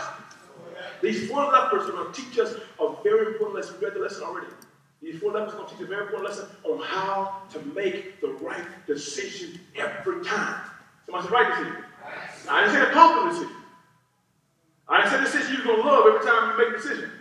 These 1.01 1.29
four 1.29 1.43
lepers 1.51 1.87
are 1.87 1.91
going 1.91 2.11
to 2.11 2.21
teach 2.21 2.39
us 2.39 2.55
a 2.79 2.95
very 3.03 3.33
important 3.33 3.57
lesson. 3.57 3.75
We 3.79 3.85
read 3.85 3.95
the 3.95 3.99
lesson 3.99 4.23
already. 4.23 4.47
These 5.01 5.19
four 5.19 5.31
lepers 5.31 5.53
are 5.53 5.57
going 5.57 5.69
to 5.69 5.73
teach 5.73 5.79
you 5.79 5.85
a 5.85 5.89
very 5.89 6.05
important 6.07 6.29
lesson 6.29 6.47
on 6.65 6.81
how 6.81 7.43
to 7.51 7.59
make 7.73 8.19
the 8.19 8.29
right 8.43 8.65
decision 8.85 9.59
every 9.75 10.23
time. 10.25 10.61
Somebody 11.05 11.27
say 11.27 11.33
right 11.33 11.49
decision. 11.49 11.83
I 12.49 12.61
didn't 12.61 12.75
say 12.75 12.89
a 12.89 12.91
comfortable 12.91 13.31
decision. 13.31 13.55
I 14.89 14.97
didn't 14.97 15.11
say 15.11 15.17
the 15.17 15.23
decision 15.23 15.55
you're 15.55 15.65
going 15.65 15.81
to 15.81 15.87
love 15.87 16.05
every 16.07 16.27
time 16.27 16.51
you 16.51 16.65
make 16.65 16.73
a 16.75 16.81
decision. 16.81 17.11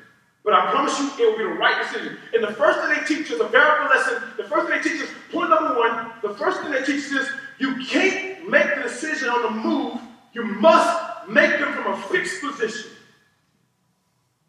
But 0.45 0.55
I 0.55 0.71
promise 0.71 0.99
you, 0.99 1.07
it 1.07 1.31
will 1.31 1.39
be 1.39 1.45
the 1.45 1.59
right 1.61 1.83
decision. 1.83 2.17
And 2.33 2.43
the 2.43 2.53
first 2.55 2.81
thing 2.81 2.89
they 2.89 3.05
teach 3.07 3.31
is 3.31 3.41
a 3.41 3.49
variable 3.49 3.95
lesson, 3.95 4.23
the 4.37 4.45
first 4.45 4.69
thing 4.69 4.79
they 4.79 4.89
teach 4.89 5.03
is 5.03 5.11
point 5.31 5.51
number 5.51 5.79
one, 5.79 6.11
the 6.23 6.35
first 6.35 6.61
thing 6.63 6.73
they 6.73 6.85
teach 6.85 7.05
is 7.13 7.29
you 7.59 7.77
can't 7.85 8.49
make 8.49 8.77
the 8.77 8.83
decision 8.83 9.29
on 9.29 9.43
the 9.43 9.51
move. 9.51 10.01
You 10.33 10.45
must 10.45 11.29
make 11.29 11.59
them 11.59 11.73
from 11.75 11.93
a 11.93 11.97
fixed 12.05 12.41
position. 12.41 12.91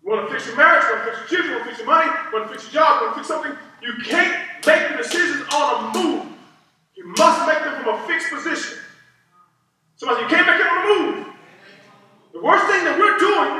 You 0.09 0.15
want 0.15 0.25
to 0.25 0.33
fix 0.33 0.47
your 0.47 0.57
marriage, 0.57 0.81
you 0.89 0.97
want 0.97 1.05
to 1.05 1.11
fix 1.13 1.17
your 1.21 1.29
children, 1.29 1.53
you 1.53 1.53
want 1.53 1.61
to 1.61 1.69
fix 1.69 1.77
your 1.85 1.91
money, 1.93 2.09
you 2.09 2.33
want 2.33 2.43
to 2.49 2.49
fix 2.49 2.61
your 2.65 2.81
job, 2.81 2.89
you 2.89 3.01
want 3.05 3.13
to 3.13 3.17
fix 3.21 3.27
something. 3.29 3.53
You 3.77 3.93
can't 4.09 4.33
make 4.65 4.81
the 4.89 4.97
decisions 5.05 5.45
on 5.53 5.65
a 5.69 5.81
move. 5.93 6.25
You 6.97 7.13
must 7.13 7.45
make 7.45 7.61
them 7.61 7.77
from 7.77 7.93
a 7.93 7.97
fixed 8.09 8.33
position. 8.33 8.81
Somebody, 10.01 10.25
you 10.25 10.29
can't 10.33 10.49
make 10.49 10.57
it 10.57 10.65
on 10.65 10.81
the 10.81 10.89
move. 10.89 11.13
The 12.33 12.41
worst 12.41 12.65
thing 12.73 12.89
that 12.89 12.97
we're 12.97 13.21
doing 13.21 13.53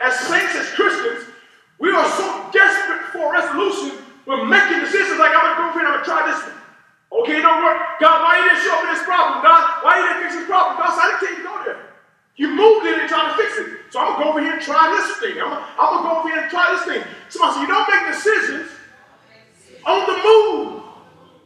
as 0.00 0.16
saints, 0.32 0.56
as 0.56 0.72
Christians, 0.72 1.28
we 1.76 1.92
are 1.92 2.08
so 2.16 2.24
desperate 2.56 3.12
for 3.12 3.28
resolution, 3.28 4.00
we're 4.24 4.48
making 4.48 4.80
decisions 4.80 5.20
like, 5.20 5.36
I'm 5.36 5.44
going 5.44 5.60
to 5.60 5.60
go 5.60 5.68
here 5.76 5.92
I'm 5.92 6.00
going 6.00 6.00
to 6.00 6.08
try 6.08 6.24
this 6.24 6.40
one. 6.40 7.20
Okay, 7.20 7.36
it 7.36 7.44
don't 7.44 7.60
work. 7.60 8.00
God, 8.00 8.24
why 8.24 8.40
you 8.40 8.48
didn't 8.48 8.64
show 8.64 8.80
up 8.80 8.88
me 8.88 8.96
this 8.96 9.04
problem? 9.04 9.44
God, 9.44 9.84
why 9.84 10.00
you 10.00 10.08
didn't 10.08 10.24
fix 10.24 10.40
this 10.40 10.48
problem? 10.48 10.80
God 10.80 10.96
said, 10.96 11.04
I 11.04 11.08
didn't 11.12 11.20
tell 11.20 11.36
you 11.36 11.44
go 11.44 11.54
there. 11.68 11.91
You 12.36 12.48
moved 12.48 12.86
in 12.86 13.00
and 13.00 13.08
tried 13.08 13.30
to 13.30 13.42
fix 13.42 13.58
it. 13.58 13.78
So 13.90 14.00
I'm 14.00 14.06
going 14.06 14.18
to 14.18 14.24
go 14.24 14.30
over 14.30 14.40
here 14.40 14.52
and 14.54 14.62
try 14.62 14.88
this 14.96 15.18
thing. 15.18 15.42
I'm 15.42 15.50
going 15.50 16.02
to 16.02 16.08
go 16.08 16.18
over 16.18 16.28
here 16.28 16.40
and 16.40 16.50
try 16.50 16.72
this 16.72 16.84
thing. 16.84 17.04
Somebody 17.28 17.54
said, 17.54 17.60
you 17.62 17.68
don't 17.68 17.88
make 17.90 18.14
decisions 18.14 18.70
on 19.84 20.06
the 20.06 20.16
move. 20.24 20.82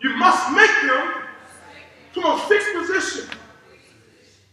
You 0.02 0.16
must 0.16 0.52
make 0.52 0.70
them 0.82 1.22
from 2.12 2.24
a 2.26 2.38
fixed 2.46 2.68
position. 2.74 3.28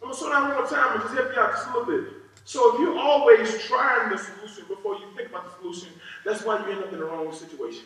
I'm 0.01 0.09
to 0.09 0.15
slow 0.15 0.31
down 0.31 0.49
one 0.49 0.57
more 0.57 0.67
time 0.67 0.93
and 0.93 1.01
just 1.01 1.13
help 1.13 1.33
you 1.33 1.39
out 1.39 1.51
just 1.51 1.67
a 1.67 1.77
little 1.77 1.85
bit. 1.85 2.13
So 2.45 2.73
if 2.73 2.79
you're 2.81 2.99
always 2.99 3.63
trying 3.63 4.09
the 4.09 4.17
solution 4.17 4.65
before 4.67 4.95
you 4.95 5.05
think 5.15 5.29
about 5.29 5.45
the 5.45 5.61
solution, 5.61 5.89
that's 6.25 6.43
why 6.43 6.59
you 6.59 6.73
end 6.73 6.83
up 6.83 6.91
in 6.91 6.99
the 6.99 7.05
wrong 7.05 7.31
situation. 7.31 7.85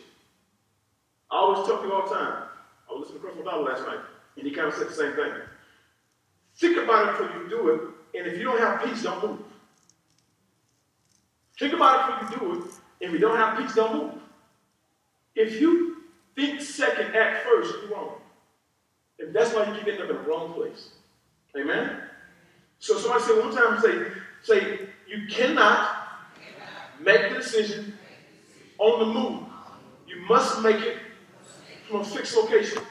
I 1.30 1.36
always 1.36 1.66
tell 1.66 1.76
people 1.76 1.92
all 1.92 2.08
the 2.08 2.14
time, 2.14 2.44
I 2.90 2.92
was 2.94 3.10
listening 3.10 3.20
to 3.20 3.28
Creflo 3.28 3.44
Dollar 3.44 3.70
last 3.70 3.86
night, 3.86 4.00
and 4.36 4.46
he 4.46 4.52
kind 4.52 4.68
of 4.68 4.74
said 4.74 4.88
the 4.88 4.94
same 4.94 5.12
thing. 5.12 5.32
Think 6.56 6.78
about 6.78 7.08
it 7.08 7.18
before 7.18 7.40
you 7.40 7.48
do 7.48 7.68
it, 7.68 7.80
and 8.18 8.26
if 8.26 8.36
you 8.36 8.44
don't 8.44 8.58
have 8.58 8.84
peace, 8.84 9.04
don't 9.04 9.22
move. 9.22 9.38
Think 11.58 11.72
about 11.72 12.22
it 12.22 12.30
before 12.30 12.48
you 12.48 12.54
do 12.54 12.62
it. 12.62 12.70
If 13.00 13.12
you 13.12 13.18
don't 13.18 13.36
have 13.36 13.58
peace, 13.58 13.74
don't 13.74 13.94
move. 13.94 14.22
If 15.36 15.60
you 15.60 16.02
think 16.34 16.60
second, 16.60 17.14
act 17.14 17.44
first, 17.44 17.74
you're 17.80 17.96
wrong. 17.96 18.14
And 19.20 19.34
that's 19.34 19.54
why 19.54 19.66
you 19.66 19.74
keep 19.74 19.86
ending 19.86 20.02
up 20.02 20.10
in 20.10 20.16
the 20.16 20.22
wrong 20.22 20.52
place. 20.52 20.90
Amen? 21.56 21.98
So 22.80 22.98
somebody 22.98 23.24
said 23.24 23.38
one 23.38 23.54
time, 23.54 23.80
say, 23.80 24.12
say, 24.42 24.80
you 25.08 25.26
cannot 25.28 26.08
make 27.00 27.28
the 27.28 27.36
decision 27.36 27.96
on 28.78 29.00
the 29.00 29.06
move. 29.06 29.42
You 30.06 30.20
must 30.28 30.62
make 30.62 30.80
it 30.80 30.98
from 31.88 32.00
a 32.00 32.04
fixed 32.04 32.36
location. 32.36 32.82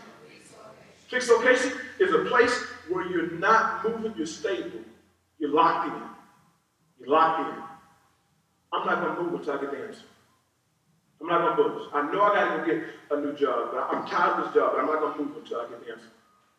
Fixed 1.07 1.29
location 1.29 1.73
is 1.99 2.13
a 2.13 2.25
place 2.25 2.63
where 2.89 3.09
you're 3.09 3.31
not 3.31 3.83
moving, 3.83 4.13
you're 4.17 4.25
stable. 4.25 4.79
You're 5.39 5.53
locked 5.53 5.87
in. 5.87 6.01
You're 6.99 7.09
locked 7.09 7.47
in. 7.47 7.63
I'm 8.73 8.85
not 8.85 9.01
going 9.01 9.15
to 9.15 9.21
move 9.23 9.39
until 9.39 9.53
I 9.53 9.61
get 9.61 9.71
the 9.71 9.87
answer. 9.87 10.05
I'm 11.21 11.27
not 11.27 11.57
going 11.57 11.57
to 11.57 11.79
budge. 11.79 11.89
I 11.93 12.11
know 12.11 12.21
I 12.21 12.33
got 12.35 12.45
to 12.51 12.57
go 12.61 12.65
get 12.65 12.83
a 13.11 13.21
new 13.21 13.33
job, 13.33 13.69
but 13.73 13.87
I'm 13.89 14.05
tired 14.07 14.39
of 14.39 14.45
this 14.45 14.53
job, 14.53 14.73
but 14.73 14.81
I'm 14.81 14.87
not 14.87 14.99
going 14.99 15.13
to 15.13 15.23
move 15.23 15.37
until 15.37 15.61
I 15.61 15.69
get 15.69 15.85
the 15.85 15.93
answer. 15.93 16.11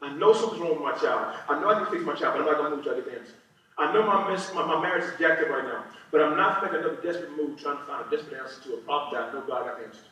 I 0.03 0.15
know 0.15 0.33
something's 0.33 0.63
wrong 0.63 0.71
with 0.71 0.83
my 0.83 0.95
child. 0.95 1.37
I 1.49 1.61
know 1.61 1.69
I 1.69 1.79
need 1.79 1.85
to 1.87 1.91
fix 1.91 2.05
my 2.05 2.15
child, 2.15 2.39
but 2.39 2.41
I'm 2.43 2.47
not 2.47 2.57
going 2.59 2.71
to 2.71 2.77
move 2.77 2.87
until 2.87 2.93
I 2.93 2.97
get 3.03 3.07
the 3.07 3.19
answer. 3.19 3.35
I 3.79 3.93
know 3.93 4.03
my, 4.03 4.29
mess, 4.29 4.53
my, 4.55 4.67
my 4.67 4.83
marriage 4.83 5.05
is 5.05 5.19
jacked 5.19 5.43
up 5.43 5.51
right 5.51 5.65
now, 5.65 5.85
but 6.11 6.21
I'm 6.21 6.37
not 6.37 6.63
making 6.63 6.81
another 6.81 6.99
desperate 7.03 7.31
move 7.37 7.61
trying 7.61 7.79
to 7.79 7.85
find 7.85 8.07
a 8.07 8.11
desperate 8.11 8.41
answer 8.43 8.61
to 8.63 8.75
a 8.75 8.77
problem 8.83 9.15
that 9.15 9.31
I 9.31 9.33
know 9.33 9.47
God 9.47 9.67
got 9.67 9.79
the 9.79 9.87
answer 9.87 10.03
to. 10.03 10.11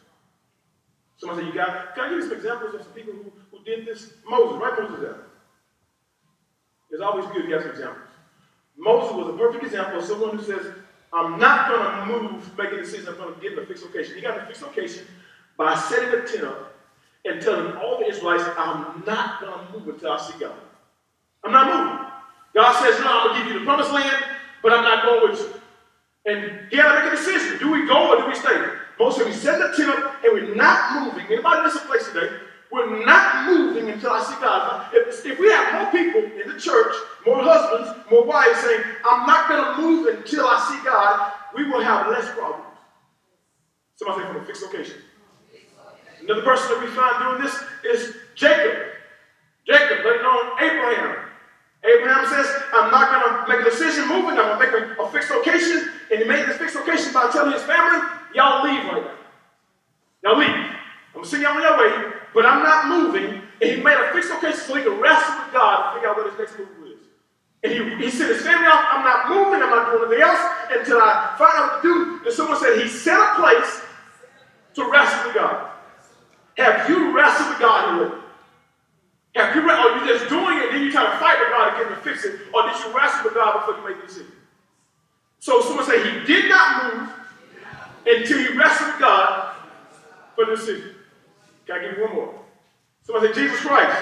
Someone 1.19 1.39
said, 1.39 1.47
you 1.47 1.55
got, 1.55 1.95
can 1.95 2.05
I 2.05 2.09
give 2.11 2.19
you 2.19 2.29
some 2.29 2.37
examples 2.37 2.75
of 2.75 2.83
some 2.83 2.93
people 2.93 3.15
who, 3.15 3.33
who 3.51 3.65
did 3.65 3.87
this? 3.87 4.13
Moses, 4.29 4.63
right 4.63 4.79
Moses 4.79 5.01
there. 5.01 5.27
It's 6.91 7.03
always 7.03 7.27
good 7.27 7.49
to 7.49 7.53
have 7.55 7.63
some 7.63 7.71
examples. 7.73 8.06
Moses 8.77 9.15
was 9.15 9.35
a 9.35 9.39
perfect 9.39 9.65
example 9.65 9.99
of 9.99 10.05
someone 10.05 10.37
who 10.37 10.43
says, 10.43 10.67
I'm 11.13 11.39
not 11.39 11.69
going 11.69 11.83
to 11.83 12.21
move, 12.21 12.59
make 12.59 12.73
a 12.73 12.77
decision, 12.77 13.09
I'm 13.09 13.17
going 13.17 13.35
to 13.35 13.41
get 13.41 13.53
in 13.53 13.59
a 13.59 13.67
fixed 13.67 13.85
location. 13.85 14.15
He 14.15 14.21
got 14.21 14.37
in 14.37 14.45
a 14.45 14.47
fixed 14.47 14.63
location 14.63 15.07
by 15.57 15.75
setting 15.75 16.09
a 16.09 16.27
tent 16.27 16.45
up 16.45 16.75
and 17.25 17.41
telling 17.41 17.77
all 17.77 17.99
the 17.99 18.07
Israelites, 18.07 18.45
I'm 18.59 19.03
not 19.07 19.41
going 19.41 19.67
to 19.67 19.73
move 19.73 19.89
until 19.89 20.13
I 20.13 20.21
see 20.21 20.39
God. 20.39 20.55
I'm 21.45 21.53
not 21.53 21.67
moving. 21.67 22.07
God 22.55 22.73
says, 22.83 23.01
no, 23.01 23.07
I'm 23.09 23.29
going 23.29 23.39
to 23.39 23.45
give 23.45 23.53
you 23.53 23.59
the 23.61 23.65
promised 23.65 23.93
land, 23.93 24.25
but 24.63 24.73
I'm 24.73 24.83
not 24.83 25.05
going 25.05 25.31
with 25.31 25.41
you. 25.41 25.61
And 26.27 26.71
he 26.71 26.77
had 26.77 26.93
to 26.93 27.05
make 27.05 27.13
a 27.13 27.17
decision. 27.17 27.59
Do 27.59 27.71
we 27.71 27.87
go 27.87 28.15
or 28.15 28.23
do 28.23 28.29
we 28.29 28.35
stay? 28.35 28.65
Most 28.99 29.21
of 29.21 29.27
we 29.27 29.33
set 29.33 29.59
the 29.59 29.77
tent 29.77 29.91
up 29.91 30.25
and 30.25 30.33
we're 30.33 30.55
not 30.55 31.05
moving. 31.05 31.27
Anybody 31.27 31.59
in 31.59 31.65
this 31.65 31.79
place 31.85 32.07
today? 32.09 32.35
We're 32.77 33.07
not 33.07 33.47
moving 33.47 33.89
until 33.89 34.11
I 34.11 34.23
see 34.23 34.35
God. 34.39 34.93
If, 34.93 35.25
if 35.25 35.41
we 35.41 35.49
have 35.49 35.73
more 35.81 35.91
people 35.91 36.21
in 36.39 36.53
the 36.53 36.61
church, 36.61 36.93
more 37.25 37.43
husbands, 37.43 38.05
more 38.11 38.23
wives 38.23 38.61
saying, 38.61 38.83
I'm 39.03 39.27
not 39.27 39.49
going 39.49 39.65
to 39.65 39.81
move 39.81 40.15
until 40.15 40.45
I 40.45 40.61
see 40.69 40.85
God, 40.85 41.33
we 41.55 41.65
will 41.71 41.81
have 41.81 42.07
less 42.09 42.31
problems. 42.35 42.77
Somebody 43.95 44.21
say 44.21 44.29
from 44.29 44.43
a 44.43 44.45
fixed 44.45 44.63
location. 44.63 44.97
Another 46.21 46.43
person 46.43 46.69
that 46.69 46.85
we 46.85 46.93
find 46.93 47.17
doing 47.25 47.41
this 47.41 47.57
is 47.89 48.15
Jacob. 48.35 48.93
Jacob, 49.67 50.05
better 50.05 50.23
known 50.23 50.61
Abraham. 50.61 51.17
Abraham 51.83 52.27
says, 52.29 52.47
I'm 52.75 52.91
not 52.91 53.09
going 53.09 53.25
to 53.25 53.57
make 53.57 53.67
a 53.67 53.71
decision 53.71 54.07
moving. 54.07 54.37
I'm 54.37 54.59
going 54.59 54.61
to 54.61 54.79
make 54.87 54.99
a, 54.99 55.03
a, 55.03 55.11
fixed 55.11 55.31
location. 55.31 55.89
And 56.13 56.21
he 56.21 56.29
made 56.29 56.47
this 56.47 56.59
fixed 56.59 56.77
location 56.77 57.15
by 57.15 57.31
telling 57.33 57.53
his 57.53 57.63
family, 57.63 58.07
y'all 58.35 58.65
leave 58.65 58.85
right 58.85 59.03
now. 59.03 59.17
Y'all 60.23 60.39
leave. 60.39 60.77
I'm 61.17 61.25
to 61.25 61.41
y'all 61.41 61.57
on 61.57 61.63
your 61.63 61.79
way, 61.79 62.13
but 62.35 62.45
I'm 62.45 62.63
not 62.63 62.89
moving. 62.89 63.43
And 63.61 63.71
he 63.71 63.83
made 63.83 63.97
a 63.97 64.13
fixed 64.13 64.31
location 64.31 64.61
so 64.61 64.75
he 64.75 64.83
could 64.83 65.01
wrestle 65.01 65.45
with 65.45 65.53
God 65.55 65.87
and 65.87 65.95
figure 65.97 66.11
out 66.11 66.17
what 66.17 66.29
his 66.29 66.39
next 66.39 66.59
move 66.59 66.93
is. 66.93 67.09
And 67.65 67.73
he, 67.73 68.05
he 68.05 68.11
sent 68.11 68.35
his 68.35 68.43
family 68.43 68.67
off. 68.67 68.85
I'm 68.93 69.03
not 69.03 69.31
moving. 69.31 69.63
I'm 69.63 69.71
not 69.71 69.91
doing 69.91 70.13
anything 70.13 70.23
else 70.23 70.45
until 70.71 70.99
I 71.01 71.35
find 71.39 71.57
out 71.57 71.73
what 71.73 71.83
to 71.83 71.89
do. 71.89 72.27
And 72.27 72.35
someone 72.35 72.61
said 72.61 72.83
he 72.83 72.89
set 72.89 73.19
a 73.19 73.41
place 73.41 73.81
to 74.75 74.91
wrestle 74.91 75.27
with 75.27 75.35
God. 75.35 75.71
Have 76.59 76.89
you 76.91 77.17
wrestled 77.17 77.49
with 77.49 77.61
God 77.61 78.03
lately? 78.03 78.19
Have 79.37 79.55
you, 79.55 79.63
or 79.63 79.97
you 79.99 80.07
just 80.07 80.29
doing 80.29 80.59
it, 80.59 80.73
then 80.73 80.83
you 80.83 80.93
try 80.93 81.05
to 81.05 81.19
fight 81.19 81.39
with 81.41 81.51
God 81.51 81.75
again 81.75 81.91
to 81.91 82.03
fix 82.03 82.25
it, 82.25 82.41
or 82.55 82.63
did 82.63 82.79
you 82.81 82.97
wrestle 82.97 83.25
with 83.25 83.35
God 83.35 83.61
before 83.61 83.79
you 83.79 83.89
make 83.89 84.01
the 84.01 84.07
decision? 84.07 84.33
So 85.41 85.61
someone 85.61 85.85
say 85.85 86.03
he 86.03 86.27
did 86.27 86.49
not 86.49 86.95
move 86.95 87.11
until 88.07 88.39
he 88.39 88.59
wrestled 88.59 88.93
with 88.93 89.01
God 89.01 89.57
for 90.35 90.47
the 90.47 90.57
decision. 90.57 90.96
I 91.75 91.83
give 91.83 91.99
you 91.99 92.05
one 92.05 92.15
more? 92.15 92.35
Someone 93.03 93.27
say 93.27 93.33
Jesus 93.33 93.61
Christ 93.61 93.97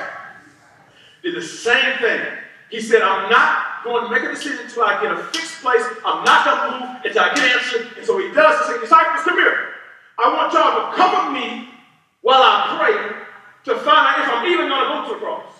did 1.22 1.34
the 1.34 1.42
same 1.42 1.98
thing. 1.98 2.20
He 2.70 2.80
said, 2.80 3.02
I'm 3.02 3.30
not 3.30 3.84
going 3.84 4.04
to 4.04 4.10
make 4.10 4.22
a 4.24 4.32
decision 4.32 4.64
until 4.64 4.84
I 4.84 5.00
get 5.00 5.12
a 5.12 5.22
fixed 5.32 5.62
place. 5.62 5.84
I'm 6.04 6.24
not 6.24 6.44
going 6.44 6.58
to 6.58 6.64
move 6.72 7.04
until 7.04 7.22
I 7.22 7.34
get 7.34 7.44
an 7.44 7.50
answer. 7.58 7.78
And 7.96 8.04
so 8.06 8.18
he 8.18 8.32
does. 8.32 8.66
He 8.66 8.72
said, 8.72 8.80
disciples, 8.80 9.24
come 9.24 9.36
here. 9.36 9.68
I 10.18 10.32
want 10.32 10.52
y'all 10.52 10.90
to 10.90 10.96
come 10.96 11.12
with 11.12 11.42
me 11.42 11.68
while 12.22 12.40
I 12.40 12.76
pray 12.80 12.96
to 13.64 13.80
find 13.80 14.02
out 14.08 14.18
if 14.20 14.28
I'm 14.28 14.46
even 14.46 14.68
going 14.68 14.84
to 14.84 14.88
go 14.88 15.08
to 15.08 15.14
the 15.14 15.20
cross. 15.20 15.52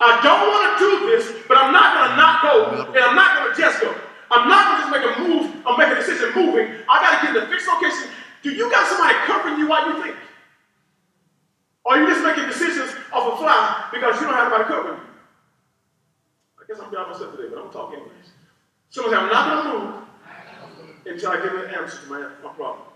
I 0.00 0.20
don't 0.20 0.44
want 0.44 0.62
to 0.68 0.72
do 0.80 0.90
this, 1.08 1.24
but 1.48 1.56
I'm 1.56 1.72
not 1.72 1.96
going 1.96 2.10
to 2.10 2.16
not 2.16 2.34
go, 2.44 2.52
and 2.92 3.00
I'm 3.00 3.16
not 3.16 3.40
going 3.40 3.48
to 3.48 3.56
just 3.56 3.80
go. 3.80 3.94
I'm 4.30 4.48
not 4.48 4.60
going 4.68 4.76
to 4.76 4.80
just 4.84 4.92
make 4.92 5.04
a 5.08 5.12
move 5.24 5.66
or 5.66 5.78
make 5.78 5.88
a 5.88 5.96
decision 5.96 6.36
moving. 6.36 6.68
I 6.84 7.00
got 7.00 7.10
to 7.16 7.26
get 7.26 7.36
in 7.36 7.40
the 7.40 7.48
fixed 7.48 7.68
location. 7.68 8.12
Do 8.42 8.52
you 8.52 8.68
got 8.70 8.84
somebody 8.88 9.16
covering 9.24 9.56
you 9.56 9.68
while 9.68 9.88
you 9.88 10.02
think? 10.02 10.16
Or 11.86 11.94
are 11.94 12.00
you 12.00 12.08
just 12.08 12.24
making 12.24 12.46
decisions 12.46 12.90
off 13.12 13.34
a 13.34 13.36
fly 13.36 13.88
because 13.92 14.20
you 14.20 14.26
don't 14.26 14.34
have 14.34 14.52
anybody 14.52 14.64
covering 14.64 14.98
you? 14.98 15.06
I 16.58 16.66
guess 16.66 16.82
I'm 16.82 16.92
by 16.92 17.08
myself 17.08 17.36
today, 17.36 17.48
but 17.54 17.62
I'm 17.62 17.70
talking 17.70 18.00
anyways. 18.00 18.32
Someone 18.90 19.12
say, 19.12 19.18
I'm 19.18 19.30
not 19.30 19.62
going 19.62 19.76
to 19.76 19.78
move 19.78 20.02
until 21.06 21.30
I 21.30 21.36
get 21.36 21.54
an 21.54 21.74
answer 21.80 21.98
to 22.02 22.06
my, 22.10 22.20
my 22.42 22.52
problem. 22.54 22.88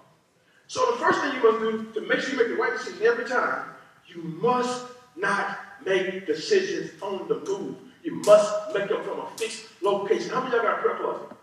So 0.66 0.90
the 0.90 0.98
first 0.98 1.20
thing 1.20 1.34
you 1.34 1.52
must 1.52 1.60
do 1.94 2.00
to 2.00 2.08
make 2.08 2.18
sure 2.18 2.32
you 2.32 2.38
make 2.38 2.48
the 2.48 2.60
right 2.60 2.76
decision 2.76 3.06
every 3.06 3.26
time 3.26 3.66
you 4.08 4.24
must 4.24 4.86
not 5.16 5.58
make 5.86 6.26
decisions 6.26 6.90
on 7.00 7.28
the 7.28 7.38
move. 7.46 7.76
You 8.02 8.16
must 8.26 8.74
make 8.74 8.88
them 8.88 9.04
from 9.04 9.20
a 9.20 9.28
fixed 9.36 9.66
location. 9.82 10.30
How 10.30 10.42
many 10.42 10.56
of 10.56 10.64
y'all 10.64 10.72
got 10.72 10.80
a 10.80 10.82
prayer 10.82 10.96
closet? 10.96 11.36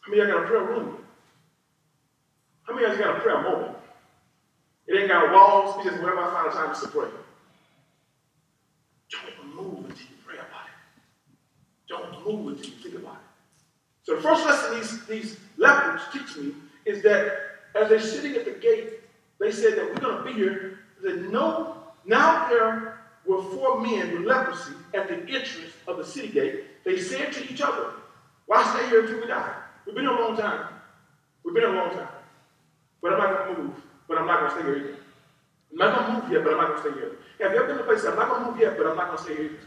How 0.00 0.10
many 0.10 0.22
of 0.22 0.28
y'all 0.28 0.38
got 0.38 0.44
a 0.44 0.48
prayer 0.48 0.62
room? 0.62 0.98
How 2.62 2.74
many 2.74 2.86
y'all 2.86 2.96
got 2.96 3.16
a 3.16 3.20
prayer 3.20 3.42
moment? 3.42 3.76
It 4.88 4.98
ain't 4.98 5.08
got 5.08 5.32
walls. 5.32 5.76
It's 5.78 5.90
just 5.90 6.02
wherever 6.02 6.20
I 6.20 6.32
find 6.32 6.52
time 6.52 6.80
to 6.80 6.88
pray. 6.88 7.08
Don't 9.10 9.54
move 9.54 9.84
until 9.84 9.98
you 9.98 10.16
pray 10.24 10.36
about 10.36 10.66
it. 10.66 11.88
Don't 11.88 12.26
move 12.26 12.56
until 12.56 12.70
you 12.70 12.76
think 12.82 12.94
about 12.96 13.14
it. 13.14 13.64
So 14.04 14.16
the 14.16 14.22
first 14.22 14.44
lesson 14.46 14.78
these, 14.78 15.06
these 15.06 15.40
lepers 15.56 16.02
teach 16.12 16.36
me 16.36 16.54
is 16.84 17.02
that 17.02 17.32
as 17.74 17.88
they're 17.88 18.00
sitting 18.00 18.34
at 18.36 18.44
the 18.44 18.52
gate 18.52 19.00
they 19.38 19.52
said 19.52 19.76
that 19.76 19.84
we're 19.84 20.00
going 20.00 20.18
to 20.18 20.24
be 20.24 20.32
here. 20.32 20.78
That 21.02 21.30
no, 21.30 21.76
now 22.04 22.48
there 22.48 23.00
were 23.26 23.42
four 23.42 23.80
men 23.80 24.12
with 24.12 24.22
leprosy 24.22 24.72
at 24.94 25.08
the 25.08 25.16
entrance 25.16 25.72
of 25.86 25.98
the 25.98 26.04
city 26.04 26.28
gate. 26.28 26.84
They 26.84 26.98
said 26.98 27.32
to 27.34 27.52
each 27.52 27.60
other, 27.60 27.90
Why 28.46 28.64
stay 28.74 28.88
here 28.88 29.02
until 29.02 29.20
we 29.20 29.26
die? 29.26 29.54
We've 29.84 29.94
been 29.94 30.04
here 30.04 30.16
a 30.16 30.20
long 30.20 30.36
time. 30.36 30.68
We've 31.44 31.54
been 31.54 31.64
here 31.64 31.74
a 31.74 31.76
long 31.76 31.90
time. 31.90 32.08
But 33.02 33.12
I'm 33.12 33.18
not 33.18 33.44
going 33.44 33.56
to 33.56 33.62
move. 33.62 33.82
But 34.08 34.18
I'm 34.18 34.26
not 34.26 34.40
going 34.40 34.50
to 34.50 34.56
stay 34.56 34.66
here 34.66 34.78
either. 34.78 34.96
I'm 35.72 35.78
not 35.78 35.90
going 35.94 36.06
to 36.06 36.12
move 36.22 36.32
yet, 36.32 36.44
but 36.44 36.52
I'm 36.54 36.60
not 36.62 36.68
going 36.68 36.82
to 36.82 36.84
stay 36.86 36.94
here. 37.00 37.12
Have 37.42 37.52
you 37.52 37.58
ever 37.58 37.66
been 37.66 37.76
to 37.76 37.82
a 37.82 37.86
place 37.86 38.04
I'm 38.06 38.16
not 38.16 38.28
going 38.30 38.40
to 38.42 38.46
move 38.50 38.60
yet, 38.60 38.78
but 38.78 38.86
I'm 38.86 38.96
not 38.96 39.06
going 39.10 39.18
to 39.18 39.24
stay 39.24 39.34
here 39.36 39.44
either? 39.52 39.66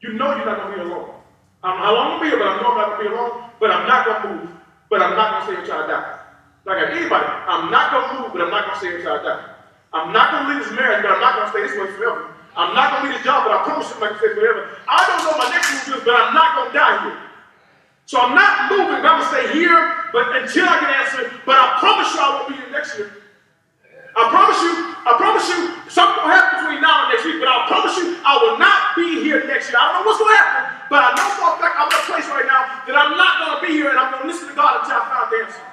You 0.00 0.12
know 0.14 0.36
you're 0.36 0.46
not 0.46 0.56
going 0.60 0.70
to 0.70 0.76
be 0.76 0.82
alone. 0.88 1.10
I'm 1.62 1.76
how 1.76 1.92
long 1.92 2.06
going 2.16 2.18
to 2.18 2.24
be 2.24 2.28
here, 2.32 2.38
but 2.40 2.48
I 2.48 2.54
know 2.60 2.72
I'm 2.72 2.78
not 2.80 2.86
going 2.88 2.98
to 2.98 3.04
be 3.04 3.08
alone. 3.12 3.32
But 3.60 3.68
I'm 3.70 3.86
not 3.88 4.00
going 4.06 4.20
to 4.20 4.28
move. 4.28 4.48
But 4.88 5.02
I'm 5.02 5.16
not 5.16 5.26
going 5.28 5.40
to 5.40 5.46
stay 5.46 5.54
here 5.60 5.64
until 5.64 5.84
I 5.84 5.86
die. 5.88 6.08
Like 6.64 6.78
anybody, 6.92 7.28
I'm 7.48 7.70
not 7.70 7.86
going 7.92 8.04
to 8.04 8.12
move, 8.20 8.28
but 8.32 8.40
I'm 8.44 8.52
not 8.52 8.64
going 8.68 8.76
to 8.76 8.80
stay 8.80 8.90
here 8.92 9.00
until 9.00 9.16
I 9.16 9.22
die. 9.24 9.44
I'm 9.92 10.12
not 10.12 10.26
going 10.30 10.42
to 10.44 10.48
leave 10.54 10.60
this 10.64 10.72
marriage, 10.72 11.02
but 11.02 11.10
I'm 11.12 11.20
not 11.20 11.32
going 11.36 11.46
to 11.48 11.52
stay 11.52 11.62
this 11.66 11.74
way 11.76 11.88
forever. 11.96 12.32
I'm 12.56 12.74
not 12.74 12.92
going 12.92 13.00
to 13.02 13.06
leave 13.08 13.16
this 13.18 13.24
job, 13.24 13.44
but 13.44 13.52
I 13.52 13.64
promise 13.64 13.90
you 13.90 13.96
going 14.00 14.12
to 14.12 14.20
stay 14.20 14.32
forever. 14.34 14.78
I 14.88 14.98
don't 15.08 15.22
know 15.24 15.34
my 15.36 15.48
next 15.50 15.68
move 15.88 15.98
is, 15.98 16.04
but 16.04 16.14
I'm 16.14 16.32
not 16.34 16.48
going 16.56 16.68
to 16.70 16.76
die 16.76 16.96
here. 17.04 17.18
So 18.06 18.18
I'm 18.20 18.34
not 18.34 18.70
moving, 18.70 19.02
but 19.02 19.06
I'm 19.06 19.22
going 19.22 19.28
to 19.28 19.34
stay 19.34 19.46
here 19.54 20.00
but 20.12 20.34
until 20.36 20.66
I 20.66 20.80
get 20.80 20.90
answered. 20.90 21.30
But 21.46 21.56
I 21.56 21.78
promise 21.78 22.10
you 22.14 22.20
I 22.20 22.28
won't 22.34 22.48
be 22.48 22.54
here 22.56 22.70
next 22.70 22.98
year. 22.98 23.10
I 24.16 24.22
promise 24.26 24.58
you, 24.58 24.72
I 25.06 25.12
promise 25.14 25.46
you, 25.46 25.60
something 25.86 26.18
will 26.18 26.34
happen 26.34 26.66
between 26.66 26.82
now 26.82 27.06
and 27.06 27.14
next 27.14 27.24
week, 27.24 27.38
but 27.38 27.46
I 27.46 27.66
promise 27.70 27.94
you 27.94 28.18
I 28.26 28.34
will 28.42 28.58
not 28.58 28.98
be 28.98 29.22
here 29.22 29.46
next 29.46 29.70
year. 29.70 29.78
I 29.78 29.90
don't 29.90 30.02
know 30.02 30.04
what's 30.10 30.18
going 30.18 30.34
to 30.34 30.40
happen, 30.42 30.62
but 30.90 31.00
I 31.02 31.10
know 31.14 31.28
for 31.38 31.46
a 31.50 31.56
fact 31.62 31.74
I'm 31.78 31.86
in 31.86 31.98
a 31.98 32.06
place 32.10 32.26
right 32.26 32.46
now 32.46 32.82
that 32.90 32.94
I'm 32.98 33.14
not 33.14 33.32
going 33.38 33.54
to 33.54 33.60
be 33.62 33.70
here 33.78 33.94
and 33.94 33.98
I'm 33.98 34.10
going 34.10 34.26
to 34.26 34.30
listen 34.30 34.50
to 34.50 34.56
God 34.58 34.82
until 34.82 34.98
I 34.98 35.04
find 35.06 35.26
the 35.30 35.38
answer. 35.46 35.64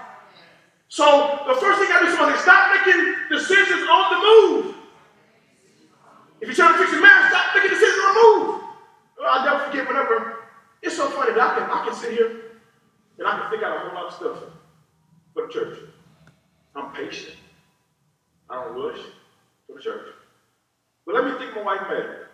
So 0.90 1.06
the 1.50 1.58
first 1.58 1.82
thing 1.82 1.90
I 1.92 2.06
do 2.06 2.08
is 2.08 2.40
stop 2.46 2.64
making 2.72 3.02
decisions 3.30 3.84
on 3.90 4.06
the 4.14 4.20
move. 4.22 4.78
If 6.40 6.48
you're 6.48 6.56
trying 6.56 6.78
to 6.78 6.80
fix 6.80 6.94
your 6.94 7.02
marriage, 7.02 7.34
stop 7.34 7.58
making 7.58 7.74
decisions 7.74 8.02
on 8.06 8.10
the 8.14 8.20
move. 8.22 8.46
Well, 9.18 9.28
I'll 9.28 9.46
never 9.46 9.66
forget 9.66 9.88
whenever. 9.88 10.46
It's 10.82 10.96
so 10.96 11.10
funny 11.10 11.34
that 11.34 11.42
I 11.42 11.50
can, 11.58 11.66
I 11.70 11.86
can 11.90 11.96
sit 11.98 12.14
here 12.14 12.54
and 13.18 13.28
I 13.28 13.42
can 13.42 13.50
think 13.50 13.64
out 13.64 13.76
a 13.76 13.80
whole 13.90 13.98
lot 13.98 14.08
of 14.08 14.14
stuff 14.14 14.38
for 15.34 15.48
the 15.48 15.54
church. 15.54 15.80
I'm 16.76 16.94
patient. 16.94 17.36
I 18.50 18.64
don't 18.64 18.76
rush 18.76 19.00
for 19.68 19.76
the 19.76 19.82
church. 19.82 20.08
But 21.06 21.16
let 21.16 21.26
me 21.26 21.38
think 21.38 21.56
my 21.56 21.64
wife 21.64 21.82
mad. 21.90 22.28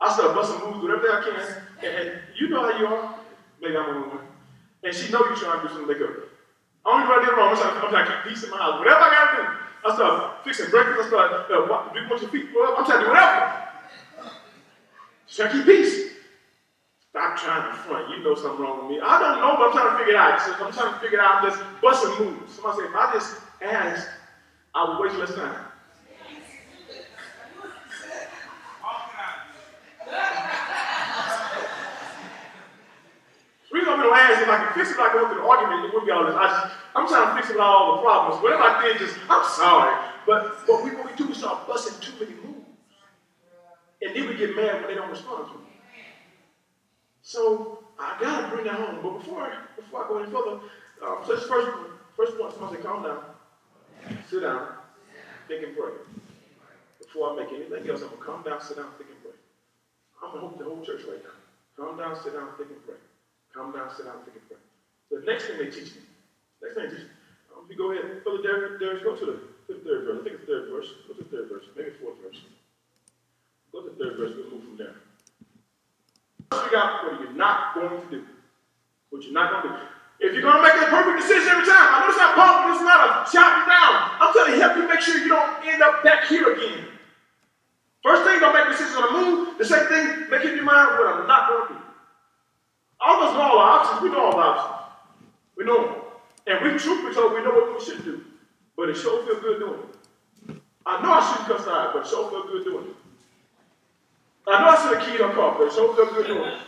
I 0.00 0.12
start 0.14 0.34
busting 0.34 0.60
moves, 0.64 0.82
whatever 0.82 1.12
I 1.12 1.22
can. 1.22 1.88
And, 1.88 2.08
and 2.08 2.20
you 2.38 2.48
know 2.48 2.62
how 2.62 2.78
you 2.78 2.86
are. 2.86 3.14
Maybe 3.60 3.76
I'm 3.76 3.96
a 3.96 4.00
woman. 4.00 4.24
And 4.82 4.94
she 4.94 5.12
know 5.12 5.20
you're 5.20 5.36
trying 5.36 5.60
to 5.60 5.68
do 5.68 5.74
something 5.74 5.94
to 5.94 6.00
make 6.00 6.02
up. 6.02 6.24
I 6.86 6.96
don't 6.96 7.04
even 7.04 7.28
do 7.28 7.36
wrong. 7.36 7.50
I'm 7.50 7.56
trying, 7.56 7.76
I'm 7.84 7.90
trying 7.90 8.06
to 8.06 8.12
keep 8.12 8.32
peace 8.32 8.44
in 8.44 8.50
my 8.50 8.56
house. 8.56 8.78
Whatever 8.78 9.04
I 9.04 9.10
gotta 9.12 9.36
do. 9.36 9.60
I 9.84 9.94
start 9.94 10.44
fixing 10.44 10.70
breakfast. 10.70 11.06
I 11.06 11.08
start 11.08 11.32
uh, 11.50 11.68
what, 11.68 11.92
do 11.92 12.00
your 12.00 12.18
feet. 12.32 12.48
I'm 12.56 12.84
trying 12.84 13.00
to 13.00 13.04
do 13.04 13.12
whatever. 13.12 13.68
Just 15.26 15.36
trying 15.36 15.50
to 15.52 15.56
keep 15.56 15.66
peace. 15.66 16.10
Stop 17.10 17.36
trying 17.36 17.70
to 17.70 17.76
front. 17.76 18.08
You 18.08 18.24
know 18.24 18.34
something 18.34 18.64
wrong 18.64 18.88
with 18.88 18.96
me. 18.96 19.00
I 19.02 19.18
don't 19.20 19.40
know, 19.40 19.56
but 19.56 19.68
I'm 19.68 19.72
trying 19.72 19.92
to 19.92 19.98
figure 19.98 20.14
it 20.14 20.16
out. 20.16 20.40
So 20.40 20.64
I'm 20.64 20.72
trying 20.72 20.94
to 20.94 21.00
figure 21.00 21.18
it 21.18 21.24
out. 21.24 21.42
Just 21.44 21.60
busting 21.82 22.24
moves. 22.24 22.54
Somebody 22.54 22.78
say, 22.78 22.88
if 22.88 22.94
I 22.94 23.12
just 23.12 23.36
asked, 23.60 24.08
I 24.74 24.88
would 24.88 25.00
waste 25.00 25.18
less 25.18 25.34
time. 25.34 25.66
reason 33.72 33.92
I'm 33.92 34.02
to 34.02 34.10
ask 34.10 34.42
if 34.42 34.48
I 34.48 34.64
can 34.64 34.72
fix 34.74 34.90
it, 34.90 34.98
I 34.98 35.08
can 35.10 35.22
go 35.22 35.28
through 35.28 35.42
the 35.42 35.48
argument, 35.48 35.86
it 35.86 35.94
wouldn't 35.94 36.06
be 36.06 36.10
all 36.10 36.26
this. 36.26 36.34
I 36.34 36.46
just, 36.50 36.74
I'm 36.94 37.06
trying 37.06 37.28
to 37.30 37.34
fix 37.40 37.50
it 37.54 37.60
all 37.60 37.96
the 37.96 38.02
problems. 38.02 38.42
Whatever 38.42 38.62
I 38.62 38.82
did, 38.82 38.98
just, 38.98 39.16
I'm 39.28 39.46
sorry. 39.46 39.94
But 40.26 40.68
what 40.68 40.84
we, 40.84 40.90
what 40.90 41.06
we 41.06 41.16
do, 41.16 41.28
we 41.28 41.34
start 41.34 41.66
busting 41.66 42.00
too 42.00 42.12
many 42.18 42.36
moves. 42.42 42.66
And 44.02 44.16
then 44.16 44.28
we 44.28 44.36
get 44.36 44.56
mad 44.56 44.80
when 44.80 44.88
they 44.88 44.94
don't 44.94 45.10
respond 45.10 45.46
to 45.48 45.58
me. 45.58 45.66
So 47.22 47.84
I 47.98 48.16
gotta 48.20 48.48
bring 48.48 48.64
that 48.64 48.74
home. 48.74 48.98
But 49.02 49.18
before 49.18 49.42
I, 49.42 49.54
before 49.76 50.04
I 50.04 50.08
go 50.08 50.18
any 50.18 50.30
further, 50.30 50.60
um, 51.04 51.18
so 51.26 51.36
this 51.36 51.44
first 51.44 51.68
first 52.16 52.36
point, 52.38 52.52
somebody 52.52 52.82
calm 52.82 53.02
down, 53.02 53.22
sit 54.28 54.42
down, 54.42 54.68
think 55.48 55.64
and 55.64 55.76
pray. 55.76 55.92
Before 56.98 57.32
I 57.32 57.42
make 57.42 57.52
anything 57.52 57.90
else, 57.90 58.02
I'm 58.02 58.10
gonna 58.10 58.24
calm 58.24 58.42
down, 58.42 58.60
sit 58.60 58.76
down, 58.76 58.92
think 58.98 59.10
and 59.10 59.22
pray. 59.22 59.38
I'm 60.22 60.30
gonna 60.30 60.46
hope 60.46 60.58
the 60.58 60.64
whole 60.64 60.84
church 60.84 61.02
right 61.08 61.22
now. 61.22 61.36
Calm 61.76 61.96
down, 61.98 62.14
sit 62.22 62.34
down, 62.34 62.54
think 62.56 62.70
and 62.70 62.84
pray. 62.86 63.00
Calm 63.54 63.72
down, 63.72 63.90
sit 63.90 64.06
down, 64.06 64.22
think 64.24 64.36
and 64.36 64.46
pray. 64.48 64.60
The 65.10 65.26
next 65.26 65.46
thing 65.46 65.58
they 65.58 65.70
teach 65.70 65.96
me, 65.96 66.02
next 66.62 66.74
thing 66.74 66.84
they 66.84 66.96
teach 66.96 67.06
me, 67.08 67.14
um, 67.56 67.66
you 67.68 67.76
go 67.76 67.90
ahead, 67.90 68.22
Brother 68.22 68.42
Derek, 68.42 68.78
Derek, 68.78 69.02
go 69.02 69.16
to 69.16 69.26
the, 69.26 69.36
to 69.66 69.74
the 69.74 69.82
third 69.82 70.04
verse. 70.06 70.20
I 70.20 70.24
think 70.24 70.36
it's 70.38 70.46
the 70.46 70.52
third 70.52 70.70
verse. 70.70 70.88
Go 71.08 71.14
to 71.14 71.22
the 71.24 71.28
third 71.28 71.48
verse, 71.48 71.64
maybe 71.76 71.90
fourth 71.98 72.18
verse. 72.22 72.40
Go 73.72 73.82
to 73.82 73.90
the 73.90 73.96
third 73.96 74.16
verse, 74.18 74.32
we'll 74.36 74.50
move 74.50 74.64
from 74.64 74.76
there. 74.76 74.94
Figure 76.52 76.78
out 76.78 77.04
what 77.04 77.20
you're 77.20 77.32
not 77.32 77.74
going 77.74 78.00
to 78.00 78.10
do. 78.10 78.24
What 79.10 79.22
you're 79.22 79.32
not 79.32 79.62
going 79.62 79.74
to 79.74 79.80
do. 79.80 79.86
If 80.20 80.34
you're 80.36 80.44
going 80.44 80.56
to 80.56 80.62
make 80.62 80.76
a 80.76 80.92
perfect 80.92 81.24
decision 81.24 81.48
every 81.48 81.64
time, 81.64 81.88
I 81.96 82.04
know 82.04 82.12
it's 82.12 82.20
not 82.20 82.36
pumping, 82.36 82.76
it's 82.76 82.84
not 82.84 83.00
a 83.00 83.08
shouting 83.24 83.64
down. 83.64 84.20
I'm 84.20 84.32
telling 84.36 84.52
you, 84.52 84.60
help 84.60 84.76
you 84.76 84.86
make 84.86 85.00
sure 85.00 85.16
you 85.16 85.32
don't 85.32 85.64
end 85.64 85.82
up 85.82 86.04
back 86.04 86.28
here 86.28 86.52
again. 86.52 86.84
First 88.04 88.28
thing, 88.28 88.40
don't 88.40 88.52
make 88.52 88.68
decisions 88.68 88.96
on 89.00 89.04
the 89.08 89.14
move. 89.16 89.58
The 89.58 89.64
second 89.64 89.88
thing, 89.88 90.06
make 90.28 90.44
up 90.44 90.52
your 90.52 90.64
mind 90.64 91.00
what 91.00 91.08
I'm 91.08 91.26
not 91.26 91.48
going 91.48 91.68
to 91.68 91.74
do. 91.74 91.80
All 93.00 93.16
of 93.16 93.28
us 93.28 93.34
know 93.34 93.42
all 93.42 93.58
our 93.58 93.80
options. 93.80 94.02
We 94.02 94.10
know 94.10 94.24
all 94.24 94.36
the 94.36 94.44
options. 94.44 94.92
We 95.56 95.64
know 95.64 95.84
them. 95.84 95.94
And 96.46 96.56
we, 96.64 96.78
truth 96.78 97.08
be 97.08 97.14
told, 97.14 97.32
we 97.32 97.42
know 97.42 97.56
what 97.56 97.78
we 97.78 97.84
should 97.84 98.04
do. 98.04 98.20
But 98.76 98.90
it 98.90 98.96
sure 98.96 99.24
feel 99.24 99.40
good 99.40 99.58
doing 99.58 99.80
it. 99.80 100.60
I 100.84 101.02
know 101.02 101.12
I 101.12 101.20
shouldn't 101.20 101.48
cuss 101.48 101.68
out, 101.68 101.92
but 101.92 102.04
it 102.04 102.08
sure 102.08 102.28
feel 102.30 102.44
good 102.44 102.64
doing 102.64 102.86
it. 102.88 102.96
I 104.48 104.60
know 104.60 104.68
I 104.68 104.76
should 104.76 104.98
have 104.98 105.06
keyed 105.06 105.20
her 105.20 105.32
car, 105.32 105.56
but 105.56 105.68
it 105.68 105.72
sure 105.72 105.94
feel 105.94 106.12
good 106.12 106.26
doing 106.26 106.48
it. 106.48 106.58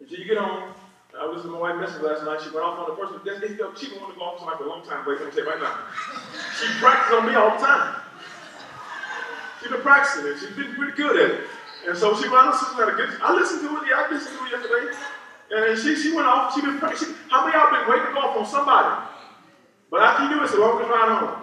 Until 0.00 0.18
you 0.18 0.24
get 0.26 0.38
home, 0.38 0.75
I 1.16 1.24
was 1.24 1.42
with 1.42 1.52
my 1.52 1.58
wife 1.58 1.76
message 1.80 2.02
last 2.02 2.24
night. 2.24 2.40
She 2.44 2.50
went 2.52 2.64
off 2.64 2.78
on 2.78 2.92
the 2.92 2.96
person. 2.96 3.16
She 3.24 3.88
been 3.88 4.00
wanting 4.00 4.14
to 4.14 4.20
go 4.20 4.24
off 4.24 4.38
somebody 4.38 4.58
for 4.58 4.64
a 4.64 4.68
long 4.68 4.84
time, 4.84 5.00
but 5.04 5.16
I'm 5.16 5.32
say 5.32 5.42
right 5.42 5.60
now. 5.60 5.88
She 6.60 6.68
practices 6.76 7.16
on 7.16 7.24
me 7.24 7.34
all 7.34 7.56
the 7.56 7.64
time. 7.64 8.00
She's 9.60 9.70
been 9.70 9.80
practicing 9.80 10.28
it. 10.28 10.36
She's 10.38 10.56
been 10.56 10.74
pretty 10.76 10.92
good 10.92 11.16
at 11.16 11.30
it. 11.40 11.40
And 11.88 11.96
so 11.96 12.14
she 12.20 12.28
went 12.28 12.44
on 12.46 12.52
sister 12.52 12.84
had 12.84 12.92
a 12.92 12.96
good. 12.96 13.10
I 13.22 13.32
listened 13.32 13.62
to 13.62 13.76
it. 13.80 13.88
Yeah, 13.88 14.04
I 14.04 14.12
listened 14.12 14.36
to 14.36 14.44
it 14.44 14.50
yesterday. 14.52 14.92
And 15.50 15.78
she, 15.78 15.96
she 15.96 16.14
went 16.14 16.26
off. 16.28 16.54
She 16.54 16.60
been 16.60 16.78
practicing. 16.78 17.14
How 17.30 17.46
many 17.46 17.56
of 17.56 17.62
y'all 17.62 17.72
been 17.72 17.88
waiting 17.88 18.06
to 18.08 18.12
go 18.12 18.20
off 18.20 18.36
on 18.36 18.46
somebody? 18.46 19.08
But 19.90 20.02
after 20.02 20.24
you 20.24 20.30
do 20.30 20.40
it, 20.40 20.44
it's 20.44 20.52
the 20.52 20.60
longest 20.60 20.90
ride 20.90 21.16
home. 21.16 21.42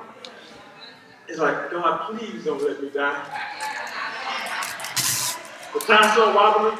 It's 1.27 1.39
like, 1.39 1.71
God, 1.71 2.11
please 2.11 2.43
don't 2.43 2.61
let 2.61 2.83
me 2.83 2.89
die. 2.89 3.15
The 5.73 5.79
time 5.79 6.11
start 6.11 6.35
wobbling. 6.35 6.77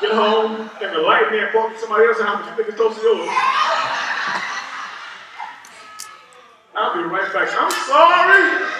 Get 0.00 0.12
home, 0.12 0.70
and 0.82 0.94
the 0.94 1.00
light 1.00 1.30
man 1.30 1.48
bump 1.52 1.76
somebody 1.78 2.04
else's 2.06 2.22
house, 2.22 2.44
but 2.44 2.50
you 2.50 2.56
think 2.56 2.68
it's 2.68 2.76
close 2.76 2.96
to 2.96 3.02
yours. 3.02 3.28
I'll 6.76 6.94
be 6.94 7.08
right 7.08 7.32
back. 7.32 7.48
I'm 7.52 7.70
sorry. 7.70 8.76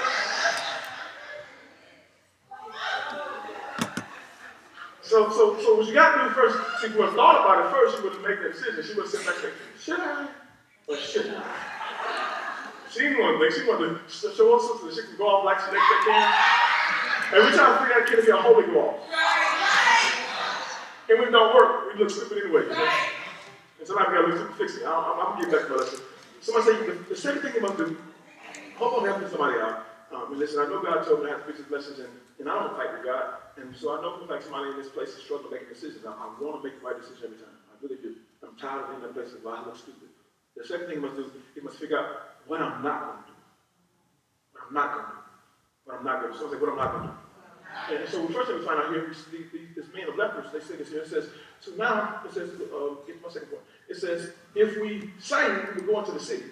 So, 5.00 5.31
so, 5.31 5.59
so 5.62 5.76
what 5.76 5.87
you 5.87 5.94
got 5.94 6.18
to 6.18 6.29
do 6.29 6.35
first, 6.35 6.59
she 6.83 6.88
would 6.88 7.07
have 7.07 7.14
thought 7.14 7.40
about 7.40 7.64
it 7.64 7.70
first, 7.72 7.96
she 7.96 8.02
would 8.02 8.12
have 8.12 8.22
made 8.22 8.38
that 8.44 8.52
decision. 8.52 8.85
She 8.85 8.94
would 8.94 9.07
have 9.07 9.14
said 9.14 9.35
there, 9.40 9.52
should 9.81 10.00
I 10.00 10.29
or 10.88 10.96
should 10.96 11.33
I? 11.33 11.42
She 12.90 13.00
didn't 13.00 13.20
want 13.20 13.40
to 13.40 13.48
think. 13.48 13.62
She 13.62 13.68
wanted 13.70 14.00
to 14.07 14.35
show 14.37 14.57
us 14.57 14.66
something 14.68 14.88
that 14.88 14.94
she 14.96 15.02
can 15.07 15.16
go 15.16 15.29
off 15.29 15.44
like 15.44 15.61
she 15.61 15.70
thinks 15.70 15.87
they 15.88 16.12
can. 16.12 16.35
And 17.33 17.44
we 17.44 17.52
try 17.57 17.72
to 17.72 17.79
figure 17.81 18.02
out 18.02 18.09
kid 18.09 18.16
to 18.16 18.22
be 18.22 18.31
a 18.31 18.37
holy 18.37 18.66
go. 18.66 18.94
And 21.09 21.19
when 21.19 21.29
it 21.29 21.33
don't 21.33 21.55
work, 21.55 21.95
we 21.95 22.01
look 22.01 22.11
stupid 22.11 22.38
anyway. 22.45 22.66
Know? 22.69 22.90
And 23.79 23.87
somebody 23.87 24.11
got 24.11 24.23
to 24.23 24.29
look 24.29 24.38
stupid 24.38 24.57
fix 24.57 24.77
it. 24.77 24.87
I'm, 24.87 24.92
I'm, 24.92 25.21
I'm 25.21 25.27
going 25.38 25.45
to 25.45 25.51
get 25.51 25.53
back 25.53 25.69
to 25.69 25.75
my 25.75 25.81
lesson. 25.83 26.01
Somebody 26.40 26.64
say, 26.66 26.87
the, 26.87 26.92
the 27.11 27.16
second 27.16 27.42
thing 27.42 27.55
you 27.55 27.61
must 27.62 27.79
do, 27.79 27.97
hope 28.77 29.01
I'm 29.01 29.07
helping 29.07 29.29
somebody 29.29 29.59
out. 29.61 29.87
Um, 30.14 30.31
and 30.31 30.38
listen, 30.38 30.62
I 30.62 30.66
know 30.66 30.83
God 30.83 31.03
told 31.05 31.21
me 31.21 31.27
to 31.27 31.33
have 31.33 31.42
to 31.42 31.47
fix 31.47 31.59
his 31.59 31.71
lessons, 31.71 31.99
and, 31.99 32.09
and 32.38 32.49
I 32.49 32.55
don't 32.55 32.77
fight 32.77 32.92
with 32.95 33.05
God. 33.05 33.42
And 33.59 33.75
so 33.75 33.99
I 33.99 34.03
know 34.03 34.19
for 34.19 34.31
like 34.31 34.42
somebody 34.42 34.71
in 34.71 34.77
this 34.77 34.88
place 34.88 35.11
is 35.11 35.23
struggling 35.23 35.51
making 35.53 35.75
decisions. 35.75 36.07
I, 36.07 36.14
I 36.14 36.31
want 36.38 36.62
to 36.62 36.62
make 36.62 36.79
the 36.79 36.87
right 36.87 36.99
decision 36.99 37.35
every 37.35 37.38
time. 37.38 37.57
I 37.71 37.75
really 37.83 37.99
do. 38.03 38.14
I'm 38.47 38.55
tired 38.57 38.87
of 38.87 38.90
being 38.90 39.03
in 39.03 39.07
that 39.11 39.14
place 39.14 39.35
of 39.35 39.42
why 39.42 39.59
I 39.59 39.66
look 39.66 39.77
stupid. 39.77 40.11
The 40.57 40.64
second 40.64 40.87
thing 40.87 41.03
you 41.03 41.05
must 41.05 41.16
do 41.16 41.27
is 41.27 41.33
you 41.55 41.62
must 41.62 41.79
figure 41.79 41.99
out 41.99 42.38
what 42.47 42.62
I'm 42.62 42.83
not 42.83 43.03
going 43.03 43.19
to 43.19 43.27
do. 43.29 43.37
What 44.55 44.62
I'm 44.69 44.75
not 44.75 44.88
going 44.95 45.05
to 45.05 45.11
do. 45.11 45.19
What 45.85 45.92
I'm 45.99 46.05
not 46.05 46.21
going 46.23 46.33
to 46.33 46.38
do. 46.38 46.40
So 46.40 46.49
I 46.49 46.53
say, 46.55 46.61
what 46.62 46.71
I'm 46.71 46.81
not 46.81 46.92
going 46.92 47.03
to 47.03 47.12
do. 47.12 47.26
And 47.91 48.09
so 48.09 48.27
first 48.29 48.49
thing 48.49 48.59
we 48.59 48.65
find 48.67 48.81
out 48.81 48.91
here 48.91 49.11
is 49.11 49.25
the, 49.27 49.39
the, 49.53 49.81
this 49.81 49.93
man 49.95 50.09
of 50.09 50.17
lepers, 50.17 50.53
they 50.53 50.61
say 50.61 50.77
this 50.77 50.91
here. 50.91 51.03
It 51.03 51.09
says, 51.09 51.29
so 51.61 51.73
now, 51.73 52.21
it 52.25 52.33
says, 52.33 52.51
uh, 52.51 52.95
get 53.07 53.23
my 53.23 53.29
second 53.29 53.49
point. 53.49 53.62
It 53.89 53.97
says, 53.97 54.33
if 54.55 54.81
we 54.81 55.11
say 55.19 55.47
we 55.77 55.83
go 55.83 55.99
into 56.01 56.12
the 56.12 56.21
city, 56.21 56.45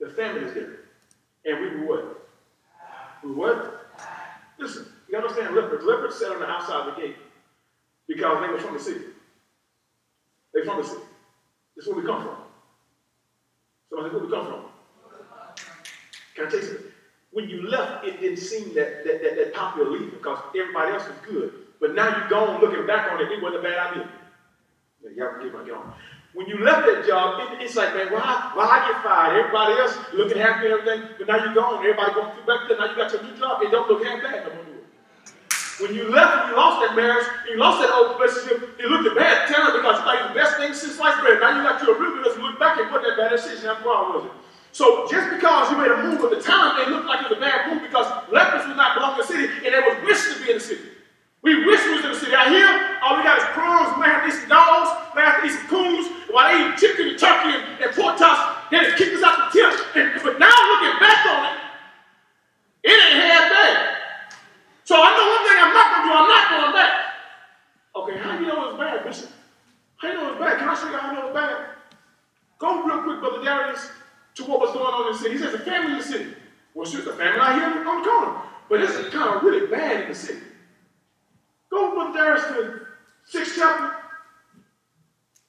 the 0.00 0.10
family 0.10 0.42
is 0.42 0.54
there. 0.54 0.80
And 1.46 1.60
we 1.60 1.80
will 1.80 1.88
what? 1.88 2.28
We 3.22 3.32
what? 3.32 3.90
Listen, 4.58 4.86
you 5.08 5.12
gotta 5.12 5.28
understand 5.28 5.56
lepers. 5.56 5.84
Lepers 5.84 6.16
sat 6.16 6.32
on 6.32 6.40
the 6.40 6.46
outside 6.46 6.88
of 6.88 6.94
the 6.94 7.00
gate 7.00 7.16
because 8.06 8.40
they 8.40 8.52
were 8.52 8.58
from 8.58 8.74
the 8.74 8.80
city. 8.80 9.06
They 10.52 10.64
from 10.64 10.82
the 10.82 10.88
city. 10.88 11.02
This 11.76 11.86
is 11.86 11.92
where 11.92 12.02
we 12.02 12.06
come 12.06 12.22
from. 12.22 12.36
Somebody, 13.90 14.10
said, 14.10 14.20
where 14.20 14.24
we 14.24 14.36
come 14.36 14.46
from? 14.46 14.64
Can 16.34 16.46
I 16.46 16.50
you 16.50 16.62
something? 16.62 16.93
When 17.34 17.50
you 17.50 17.68
left, 17.68 18.06
it 18.06 18.20
didn't 18.20 18.38
seem 18.38 18.74
that, 18.74 19.04
that, 19.04 19.20
that, 19.20 19.34
that 19.34 19.54
popular 19.54 19.90
leaving 19.90 20.10
because 20.10 20.38
everybody 20.54 20.92
else 20.92 21.02
was 21.08 21.18
good. 21.26 21.52
But 21.80 21.94
now 21.94 22.06
you're 22.16 22.30
gone 22.30 22.60
looking 22.60 22.86
back 22.86 23.10
on 23.10 23.20
it, 23.20 23.26
it 23.26 23.42
wasn't 23.42 23.66
a 23.66 23.68
bad 23.68 23.90
idea. 23.90 24.08
Y'all 25.16 25.42
get 25.42 25.52
my 25.52 25.66
going. 25.66 25.92
When 26.32 26.46
you 26.46 26.62
left 26.62 26.86
that 26.86 27.06
job, 27.06 27.42
it, 27.42 27.60
it's 27.60 27.74
like, 27.74 27.94
man, 27.94 28.14
why, 28.14 28.54
why 28.54 28.66
I 28.70 28.78
get 28.86 29.02
fired? 29.02 29.34
Everybody 29.34 29.82
else 29.82 29.98
looking 30.14 30.38
happy 30.38 30.70
and 30.70 30.78
everything, 30.78 31.10
but 31.18 31.26
now 31.26 31.42
you're 31.42 31.54
gone. 31.54 31.82
Everybody 31.82 32.14
going 32.14 32.30
through 32.38 32.46
back 32.46 32.70
there. 32.70 32.78
Now 32.78 32.86
you 32.86 32.96
got 32.96 33.10
your 33.10 33.22
new 33.26 33.36
job. 33.36 33.62
It 33.62 33.70
don't 33.70 33.90
look 33.90 34.06
half 34.06 34.22
bad 34.22 34.46
no 34.46 34.54
more. 34.54 34.82
When 35.82 35.90
you 35.90 36.06
left 36.14 36.50
you 36.50 36.54
lost 36.54 36.86
that 36.86 36.94
marriage, 36.94 37.26
you 37.50 37.58
lost 37.58 37.82
that 37.82 37.90
old 37.90 38.14
relationship, 38.14 38.78
you 38.78 38.86
looked 38.86 39.10
bad 39.18 39.50
talent 39.50 39.74
because 39.74 39.98
you 39.98 40.06
thought 40.06 40.18
you 40.22 40.22
were 40.22 40.34
the 40.34 40.38
best 40.38 40.54
thing 40.56 40.70
since 40.70 40.94
sliced 40.94 41.18
bread. 41.18 41.42
Now 41.42 41.50
you 41.50 41.66
got 41.66 41.82
your 41.82 41.98
real 41.98 42.22
good 42.22 42.38
look 42.38 42.62
back 42.62 42.78
and 42.78 42.94
what 42.94 43.02
that 43.02 43.18
bad 43.18 43.34
decision 43.34 43.74
after 43.74 43.90
all 43.90 44.14
was 44.14 44.30
it? 44.30 44.43
So 44.74 45.06
just 45.06 45.30
because 45.30 45.70
you 45.70 45.78
made 45.78 45.86
a 45.86 46.02
move 46.02 46.18
at 46.18 46.34
the 46.34 46.42
time, 46.42 46.82
it 46.82 46.90
looked 46.90 47.06
like 47.06 47.22
it 47.22 47.30
was 47.30 47.38
a 47.38 47.40
bad 47.40 47.70
move 47.70 47.86
because 47.86 48.10
lepers 48.26 48.66
would 48.66 48.76
not 48.76 48.98
belong 48.98 49.14
to 49.14 49.22
the 49.22 49.28
city 49.30 49.46
and 49.46 49.70
they 49.70 49.78
was 49.78 49.94
wishing 50.02 50.34
to 50.34 50.42
be 50.42 50.50
in 50.50 50.58
the 50.58 50.66
city. 50.66 50.90
We 51.46 51.62
wish 51.62 51.78
we 51.86 51.94
was 51.94 52.04
in 52.04 52.10
the 52.10 52.18
city. 52.18 52.34
Out 52.34 52.50
here, 52.50 52.98
all 52.98 53.14
we 53.14 53.22
got 53.22 53.38
is 53.38 53.46
crumbs, 53.54 53.94
we 53.94 54.02
may 54.02 54.10
have 54.10 54.26
to 54.26 54.34
eat 54.34 54.40
some 54.42 54.50
dogs, 54.50 54.90
we 55.14 55.22
may 55.22 55.26
have 55.30 55.38
to 55.38 55.46
eat 55.46 55.54
some 55.54 55.70
coons, 55.70 56.10
while 56.26 56.50
they 56.50 56.58
eat 56.58 56.74
chicken 56.74 57.06
and 57.06 57.14
turkey 57.14 57.54
and, 57.54 57.86
and 57.86 57.94
pork 57.94 58.18
chops, 58.18 58.66
they 58.74 58.82
just 58.82 58.98
kick 58.98 59.14
us 59.14 59.22
out 59.22 59.46
the 59.46 59.62
tent. 59.62 59.78
And, 59.94 60.18
but 60.26 60.42
now 60.42 60.50
looking 60.50 60.98
back 60.98 61.22
on 61.22 61.40
it, 61.46 61.56
it 62.90 62.98
ain't 62.98 63.30
half 63.30 63.46
bad. 63.54 63.78
So 64.82 64.98
I 64.98 65.06
know 65.14 65.22
one 65.38 65.42
thing 65.46 65.58
I'm 65.62 65.70
not 65.70 65.86
gonna 65.94 66.02
do, 66.02 66.12
I'm 66.18 66.30
not 66.34 66.44
going 66.50 66.72
back. 66.74 66.92
Okay, 67.94 68.16
how 68.18 68.34
you 68.42 68.46
know 68.50 68.74
it's 68.74 68.78
bad, 68.82 69.06
Bishop? 69.06 69.30
How 70.02 70.10
you 70.10 70.14
know 70.18 70.34
it's 70.34 70.40
bad? 70.42 70.58
Can 70.58 70.66
I 70.66 70.74
show 70.74 70.90
you 70.90 70.98
how 70.98 71.10
I 71.10 71.14
know 71.14 71.30
it's 71.30 71.36
bad? 71.38 71.78
Go 72.58 72.82
real 72.82 73.06
quick, 73.06 73.20
Brother 73.22 73.44
Darius, 73.44 73.86
to 74.34 74.44
what 74.44 74.60
was 74.60 74.72
going 74.72 74.86
on 74.86 75.06
in 75.06 75.12
the 75.12 75.18
city. 75.18 75.34
He 75.34 75.40
says 75.40 75.52
the 75.52 75.58
family 75.58 75.92
in 75.92 75.98
the 75.98 76.04
city. 76.04 76.34
Well, 76.74 76.86
shoot, 76.86 77.04
the 77.04 77.12
family 77.12 77.40
out 77.40 77.54
here 77.54 77.88
on 77.88 78.02
the 78.02 78.08
corner. 78.08 78.40
But 78.68 78.80
this 78.80 78.90
is 78.90 79.12
kind 79.12 79.36
of 79.36 79.42
really 79.42 79.66
bad 79.66 80.02
in 80.02 80.08
the 80.08 80.14
city. 80.14 80.40
Go, 81.70 81.94
Brother 81.94 82.18
Darius, 82.18 82.44
to 82.44 83.38
6th 83.38 83.54
chapter, 83.56 83.96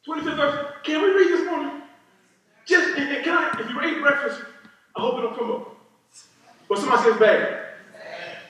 25th 0.07 0.35
verse. 0.35 0.73
Can 0.83 1.01
we 1.01 1.09
read 1.09 1.31
this 1.31 1.45
morning? 1.45 1.81
Just, 2.65 2.97
and, 2.97 3.09
and 3.09 3.23
can 3.23 3.37
I, 3.37 3.59
if 3.59 3.69
you 3.69 3.81
ate 3.81 4.01
breakfast, 4.01 4.41
I 4.95 5.01
hope 5.01 5.19
it 5.19 5.21
don't 5.21 5.35
come 5.35 5.51
up. 5.51 5.75
But 6.67 6.77
somebody 6.79 7.03
says 7.03 7.19
bad. 7.19 7.61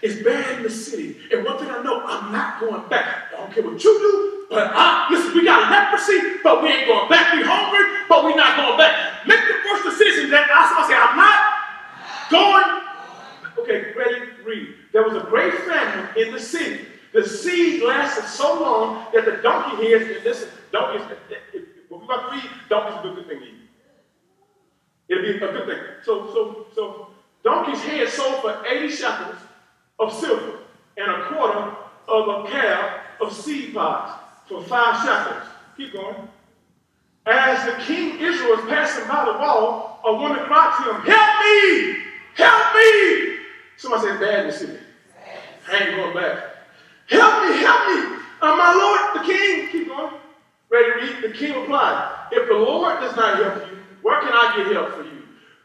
It's 0.02 0.24
bad 0.24 0.58
in 0.58 0.63
the 0.63 0.69
city. 0.69 1.17
And 1.32 1.43
one 1.43 1.58
thing 1.58 1.69
I 1.69 1.82
know, 1.82 2.02
I'm 2.06 2.32
not 2.32 2.60
going 2.60 2.88
back. 2.89 3.34
I 3.34 3.38
don't 3.38 3.54
care 3.54 3.63
what 3.63 3.84
you 3.84 4.00
do, 4.00 4.45
but 4.50 4.71
I, 4.74 5.08
listen, 5.12 5.34
we 5.34 5.45
got 5.45 5.71
leprosy, 5.71 6.39
but 6.43 6.62
we 6.62 6.69
ain't 6.69 6.88
going 6.88 7.10
back. 7.10 7.34
We 7.34 7.43
hungry, 7.43 8.06
but 8.08 8.26
we 8.26 8.36
not 8.36 8.56
going 8.58 8.78
back. 8.78 9.14
Make 9.28 9.40
the 9.40 9.58
first 9.68 9.98
decision 9.98 10.30
that 10.32 10.50
I 10.52 10.68
somebody 10.70 10.94
say, 10.94 11.00
I'm 11.00 11.18
not 11.18 11.56
going. 12.30 12.86
Okay, 13.60 13.94
ready, 13.98 14.32
read. 14.44 14.76
There 14.94 15.04
was 15.04 15.16
a 15.16 15.26
great 15.28 15.54
famine 15.54 16.10
in 16.18 16.34
the 16.34 16.40
city. 16.40 16.86
The 17.14 17.28
siege 17.28 17.82
lasted 17.82 18.26
so 18.26 18.62
long 18.62 19.08
that 19.14 19.26
the 19.26 19.38
donkey 19.42 19.90
heads, 19.90 20.04
and 20.04 20.24
listen, 20.24 20.50
donkeys, 20.72 21.02
what 21.08 21.18
eh, 21.32 21.58
eh, 21.58 21.60
we 21.90 22.04
about 22.04 22.30
to 22.30 22.36
read, 22.36 22.50
donkeys 22.70 23.00
a 23.00 23.16
good 23.16 23.28
thing 23.28 23.40
to 23.40 23.46
eat. 23.46 23.54
It'll 25.08 25.24
be 25.24 25.38
a 25.38 25.40
good 25.40 25.66
thing. 25.66 25.80
So, 26.04 26.28
so, 26.34 26.68
so, 26.76 27.08
donkey's 27.44 27.82
head 27.84 28.10
sold 28.10 28.42
for 28.42 28.66
80 28.68 28.90
shekels 28.90 29.38
of 30.00 30.14
silver 30.14 30.60
and 30.98 31.12
a 31.12 31.28
quarter 31.28 31.76
of 32.08 32.46
a 32.46 32.50
cab 32.50 33.02
of 33.22 33.34
seed 33.34 33.74
pods 33.74 34.20
for 34.48 34.62
five 34.64 35.04
shekels. 35.06 35.50
Keep 35.78 35.94
going. 35.94 36.30
As 37.26 37.66
the 37.66 37.84
king 37.84 38.20
Israel 38.20 38.56
was 38.58 38.66
passing 38.70 39.08
by 39.08 39.26
the 39.26 39.34
wall, 39.34 40.00
a 40.06 40.14
woman 40.14 40.40
cried 40.46 40.76
to 40.78 40.94
him, 40.94 41.02
Help 41.02 41.40
me! 41.44 42.04
Help 42.36 42.76
me! 42.76 43.38
Somebody 43.78 44.04
said, 44.04 44.20
Bad 44.20 44.40
in 44.42 44.48
the 44.48 44.54
city. 44.54 44.80
I 45.72 45.78
ain't 45.78 45.96
going 45.96 46.14
back. 46.14 46.44
Help 47.10 47.44
me, 47.44 47.58
help 47.58 47.88
me! 47.88 48.22
Uh, 48.42 48.56
my 48.56 48.74
Lord, 48.76 49.26
the 49.26 49.34
king, 49.34 49.70
keep 49.72 49.88
going. 49.88 50.14
Ready 50.70 51.08
to 51.08 51.14
read? 51.14 51.32
The 51.32 51.38
king 51.38 51.60
replied, 51.62 52.28
If 52.32 52.48
the 52.48 52.54
Lord 52.54 53.00
does 53.00 53.16
not 53.16 53.38
help 53.38 53.72
you, 53.72 53.78
where 54.02 54.22
can 54.22 54.32
I 54.32 54.58
get 54.58 54.72
help 54.74 54.94
for 54.94 55.04
you? 55.04 55.24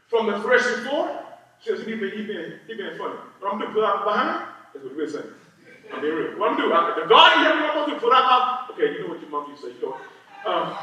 From 0.09 0.31
the 0.31 0.40
threshing 0.40 0.85
floor? 0.85 1.25
Since 1.61 1.81
he 1.85 1.94
been, 1.94 2.11
he 2.11 2.25
been, 2.25 2.61
he 2.66 2.75
been 2.75 2.96
funny. 2.96 3.16
What 3.40 3.53
I'm 3.53 3.59
gonna 3.59 3.66
do, 3.66 3.75
put 3.75 3.85
out 3.85 4.05
behind? 4.05 4.49
That's 4.73 4.87
what 4.87 4.96
we're 4.96 5.11
saying. 5.11 5.27
I'm 5.92 6.01
being 6.01 6.14
real. 6.14 6.38
What 6.38 6.53
I'm 6.53 6.57
gonna 6.57 6.94
do, 6.94 7.03
the 7.03 7.09
God 7.09 7.37
in 7.37 7.44
heaven, 7.44 7.62
I'm 7.68 7.90
do, 7.90 8.01
put 8.01 8.14
out 8.14 8.25
my, 8.25 8.75
okay, 8.75 8.94
you 8.94 9.03
know 9.03 9.09
what 9.12 9.20
your 9.20 9.31
mom 9.31 9.51
used 9.51 9.62
to 9.62 9.68
say, 9.68 9.75
you 9.75 9.83
know. 9.83 9.96
Um, 10.51 10.77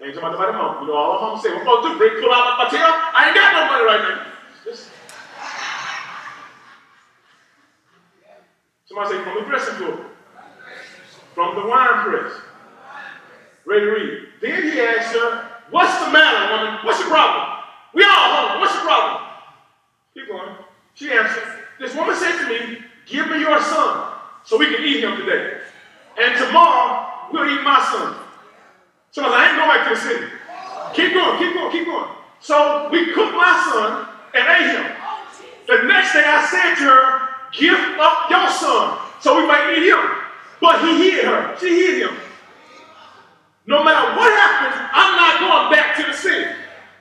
ain't 0.00 0.14
talking 0.14 0.34
about 0.34 0.46
the 0.46 0.58
mom. 0.58 0.82
You 0.82 0.88
know, 0.88 0.96
all 0.96 1.18
I'm 1.18 1.36
gonna 1.36 1.42
say, 1.42 1.50
I'm 1.50 1.64
gonna 1.64 1.88
do, 1.88 1.98
break, 1.98 2.20
pull 2.20 2.32
out 2.32 2.58
my 2.58 2.70
tail. 2.70 2.86
I 2.86 3.26
ain't 3.26 3.34
got 3.34 3.52
no 3.54 3.62
money 3.66 3.84
right 3.84 4.02
now. 4.08 4.26
Just, 4.64 4.90
Somebody 8.86 9.16
say, 9.16 9.22
from 9.22 9.34
the 9.34 9.44
threshing 9.44 9.74
floor. 9.74 10.06
From 11.34 11.54
the 11.56 11.66
wine 11.68 12.04
press. 12.04 12.32
Ready 13.66 13.84
to 13.84 13.90
read. 13.90 14.22
Then 14.40 14.62
he 14.62 14.80
asked 14.80 15.14
her, 15.14 15.50
What's 15.70 15.98
the 16.04 16.10
matter, 16.10 16.56
woman? 16.56 16.80
What's 16.84 16.98
your 17.00 17.10
problem? 17.10 17.64
We 17.92 18.02
all 18.02 18.10
hungry. 18.10 18.60
What's 18.60 18.74
your 18.74 18.84
problem? 18.84 19.30
Keep 20.14 20.28
going. 20.28 20.54
She 20.94 21.12
answered, 21.12 21.64
This 21.78 21.94
woman 21.94 22.16
said 22.16 22.38
to 22.38 22.48
me, 22.48 22.78
Give 23.04 23.28
me 23.28 23.40
your 23.40 23.60
son 23.60 24.14
so 24.44 24.56
we 24.56 24.74
can 24.74 24.82
eat 24.82 25.04
him 25.04 25.16
today. 25.18 25.58
And 26.18 26.38
tomorrow 26.38 27.28
we'll 27.30 27.50
eat 27.50 27.62
my 27.62 27.80
son. 27.92 28.16
So 29.10 29.22
I, 29.22 29.28
I 29.28 29.48
ain't 29.48 29.56
going 29.56 29.68
back 29.68 29.88
to 29.88 29.94
the 29.94 30.00
city. 30.00 30.26
Keep 30.94 31.14
going, 31.14 31.38
keep 31.38 31.54
going, 31.54 31.72
keep 31.72 31.86
going. 31.86 32.10
So 32.40 32.88
we 32.90 33.12
cooked 33.12 33.34
my 33.34 33.54
son 33.70 34.08
and 34.34 34.44
ate 34.48 34.70
him. 34.76 34.86
The 35.66 35.86
next 35.86 36.12
day 36.12 36.24
I 36.24 36.44
said 36.46 36.74
to 36.76 36.90
her, 36.90 37.28
Give 37.52 37.80
up 37.98 38.28
your 38.28 38.48
son 38.50 38.98
so 39.20 39.40
we 39.40 39.46
might 39.46 39.72
eat 39.72 39.88
him. 39.88 40.04
But 40.60 40.84
he 40.84 41.10
hid 41.10 41.24
her. 41.24 41.56
She 41.58 41.68
hid 41.68 42.02
him. 42.08 42.16
No 43.66 43.84
matter 43.84 44.16
what 44.16 44.28
happens, 44.32 44.76
I'm 44.92 45.12
not 45.16 45.34
going 45.40 45.66
back 45.72 45.96
to 45.96 46.02
the 46.04 46.12
city. 46.12 46.48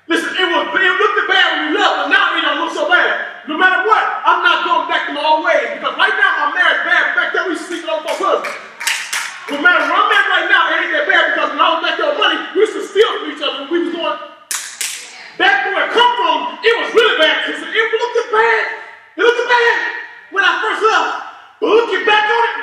Listen, 0.07 0.31
it 0.35 0.47
was 0.47 0.67
it 0.71 0.93
looked 0.99 1.27
bad 1.27 1.47
when 1.59 1.71
we 1.71 1.79
left, 1.79 1.95
but 1.95 2.07
now 2.07 2.35
it 2.37 2.41
don't 2.43 2.63
look 2.63 2.73
so 2.75 2.87
bad. 2.87 3.47
No 3.47 3.57
matter 3.57 3.83
what, 3.87 4.03
I'm 4.23 4.43
not 4.43 4.63
going 4.63 4.87
back 4.87 5.07
to 5.07 5.13
my 5.15 5.23
old 5.23 5.43
ways 5.43 5.79
because 5.79 5.95
right 5.99 6.15
now 6.15 6.47
my 6.47 6.55
marriage 6.55 6.83
bad. 6.87 7.15
Back 7.15 7.33
then 7.35 7.47
we 7.51 7.55
sleeping 7.55 7.91
on 7.91 8.03
husbands. 8.03 8.47
No 9.47 9.61
matter 9.63 9.79
where 9.87 9.95
I'm 9.95 10.11
at 10.11 10.27
right 10.27 10.47
now, 10.51 10.63
it 10.67 10.83
ain't 10.83 10.91
that 10.91 11.07
bad 11.07 11.23
because 11.31 11.49
when 11.55 11.61
I 11.63 11.69
was 11.71 11.81
back 11.87 11.95
there 11.95 12.11
money, 12.19 12.35
we 12.51 12.67
used 12.67 12.75
to 12.75 12.83
steal 12.83 13.07
from 13.19 13.31
each 13.31 13.39
other 13.39 13.71
we 13.71 13.87
was 13.87 13.95
going 13.95 14.19
back 15.37 15.71
where 15.71 15.87
it 15.87 15.93
come 15.93 16.11
from. 16.19 16.59
It 16.65 16.73
was 16.83 16.89
really 16.91 17.17
bad. 17.17 17.47
It 17.47 17.55
looked 17.55 18.31
bad. 18.33 18.63
It 19.15 19.21
looked 19.23 19.47
bad 19.47 19.77
when 20.31 20.43
I 20.43 20.51
first 20.59 20.81
left. 20.83 21.11
But 21.61 21.69
looking 21.69 22.05
back 22.05 22.25
on 22.27 22.43
it, 22.43 22.57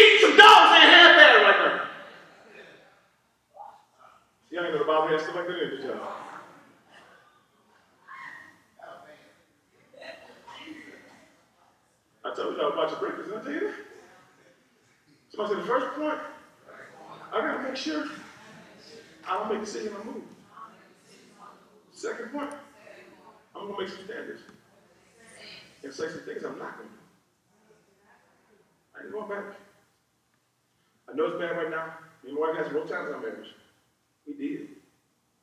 eating 0.00 0.20
some 0.22 0.36
dogs 0.38 0.70
ain't 0.80 0.88
half 0.88 1.12
bad 1.12 1.34
right 1.44 1.58
now. 1.60 1.76
Y'all 4.50 4.64
ain't 4.64 4.78
the 4.78 4.84
Bible 4.84 5.08
has 5.08 5.22
stuff 5.22 5.36
like 5.36 5.46
that 5.46 5.60
it, 5.60 5.84
y'all. 5.84 6.08
I 12.24 12.34
told 12.34 12.56
y'all 12.56 12.72
about 12.72 12.90
your 12.90 13.00
breakfast, 13.00 13.28
didn't 13.28 13.42
I 13.42 13.44
tell 13.44 13.52
you? 13.52 13.91
Somebody 15.34 15.54
said 15.54 15.62
the 15.62 15.66
first 15.66 15.86
point, 15.96 16.18
I 17.32 17.40
gotta 17.40 17.62
make 17.62 17.76
sure 17.76 18.04
I 19.26 19.38
don't 19.38 19.48
make 19.48 19.62
a 19.62 19.64
decision 19.64 19.94
I 19.98 20.04
move. 20.04 20.22
Second 21.92 22.32
point, 22.32 22.50
I'm 23.56 23.68
gonna 23.68 23.80
make 23.80 23.88
some 23.88 24.04
standards 24.04 24.42
and 25.82 25.92
say 25.92 26.08
some 26.08 26.20
things 26.20 26.44
I'm 26.44 26.58
not 26.58 26.76
gonna 26.76 26.88
do. 26.88 26.94
I 28.94 29.04
ain't 29.04 29.12
going 29.12 29.28
back. 29.28 29.56
I 31.08 31.14
know 31.14 31.24
it's 31.26 31.38
bad 31.40 31.56
right 31.56 31.70
now. 31.70 31.94
And 32.24 32.34
my 32.34 32.40
wife 32.40 32.56
has 32.56 32.72
no 32.72 32.80
times 32.80 33.10
our 33.10 33.20
marriage. 33.20 33.54
We 34.26 34.34
did. 34.34 34.68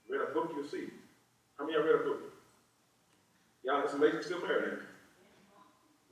Read 0.08 0.22
a 0.22 0.34
book, 0.34 0.52
you'll 0.56 0.68
see. 0.68 0.90
How 1.58 1.66
many 1.66 1.78
of 1.78 1.86
y'all 1.86 1.94
read 1.94 2.02
a 2.02 2.10
book? 2.10 2.22
Y'all, 3.64 3.84
it's 3.84 3.94
amazing 3.94 4.22
still 4.22 4.42
married, 4.42 4.80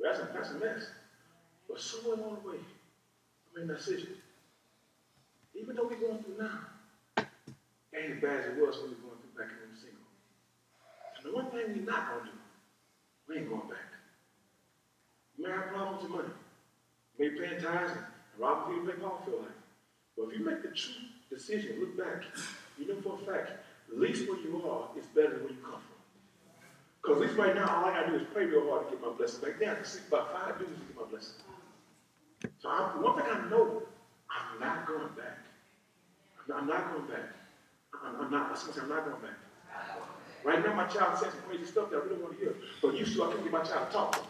that's 0.02 0.20
a, 0.20 0.30
that's 0.34 0.50
a 0.52 0.56
mess. 0.56 0.88
But 1.70 1.80
somewhere 1.80 2.16
along 2.16 2.38
the 2.44 2.50
way, 2.50 2.58
Made 3.58 3.72
a 3.72 3.76
decision. 3.76 4.10
Even 5.56 5.76
though 5.76 5.90
we're 5.90 5.98
going 5.98 6.22
through 6.22 6.38
now, 6.38 6.60
ain't 7.96 8.14
as 8.14 8.22
bad 8.22 8.42
as 8.42 8.46
it 8.54 8.62
was 8.62 8.78
when 8.78 8.94
we 8.94 8.96
were 9.02 9.10
going 9.10 9.18
through 9.18 9.34
back 9.34 9.50
we 9.50 9.66
were 9.66 9.82
single. 9.82 10.06
And 11.18 11.26
the 11.26 11.34
one 11.34 11.50
thing 11.50 11.74
we're 11.74 11.90
not 11.90 12.14
going 12.14 12.26
to 12.26 12.32
do, 12.32 12.38
we 13.28 13.38
ain't 13.38 13.50
going 13.50 13.68
back. 13.68 13.90
You 15.38 15.48
may 15.48 15.52
have 15.52 15.74
problems 15.74 16.04
with 16.04 16.12
money. 16.12 16.34
You 17.18 17.18
may 17.18 17.30
be 17.34 17.40
paying 17.40 17.62
tithes 17.62 17.98
and 17.98 18.06
robbing 18.38 18.78
people 18.78 18.94
make 18.94 19.02
Paul 19.02 19.24
feel 19.26 19.40
like. 19.42 19.58
But 20.16 20.30
if 20.30 20.38
you 20.38 20.46
make 20.46 20.62
the 20.62 20.70
true 20.70 21.10
decision, 21.32 21.80
look 21.80 21.98
back, 21.98 22.30
you 22.78 22.88
know 22.88 23.02
for 23.02 23.18
a 23.18 23.26
fact, 23.26 23.58
at 23.90 23.98
least 23.98 24.30
where 24.30 24.38
you 24.38 24.62
are 24.70 24.90
is 25.00 25.06
better 25.18 25.34
than 25.34 25.50
where 25.50 25.54
you 25.58 25.66
come 25.66 25.82
from. 25.82 25.98
Because 27.02 27.22
at 27.24 27.28
least 27.28 27.40
right 27.40 27.56
now, 27.56 27.66
all 27.74 27.86
I 27.86 28.02
gotta 28.02 28.12
do 28.12 28.22
is 28.22 28.28
pray 28.32 28.46
real 28.46 28.70
hard 28.70 28.86
to 28.86 28.94
get 28.94 29.02
my 29.02 29.14
blessing 29.18 29.42
back. 29.42 29.58
Then 29.58 29.70
I 29.70 29.76
can 29.82 29.86
sleep 29.86 30.10
about 30.10 30.30
five 30.30 30.60
duties 30.60 30.78
to 30.78 30.86
get 30.94 31.02
my 31.02 31.10
blessing. 31.10 31.42
So 32.68 32.74
I, 32.74 33.00
one 33.00 33.16
thing 33.16 33.24
I 33.32 33.50
know, 33.50 33.82
I'm 34.28 34.60
not 34.60 34.86
going 34.86 35.08
back. 35.16 35.40
I'm 36.54 36.68
not, 36.68 36.92
going 36.92 37.08
back. 37.08 37.32
I'm, 38.04 38.26
I'm 38.26 38.30
not. 38.30 38.52
I 38.52 38.84
am 38.84 38.90
not 38.90 39.06
going 39.06 39.22
back. 39.22 39.40
Right 40.44 40.66
now, 40.66 40.74
my 40.74 40.86
child 40.88 41.18
says 41.18 41.32
some 41.32 41.44
crazy 41.48 41.64
stuff 41.64 41.90
that 41.92 41.96
I 41.96 42.00
really 42.04 42.22
want 42.22 42.38
to 42.38 42.44
hear. 42.44 42.56
But 42.82 42.98
to, 42.98 43.24
I 43.24 43.28
couldn't 43.28 43.44
get 43.44 43.54
my 43.54 43.64
child 43.64 43.88
to 43.88 43.94
talk 43.94 44.12
to 44.18 44.20
me. 44.20 44.28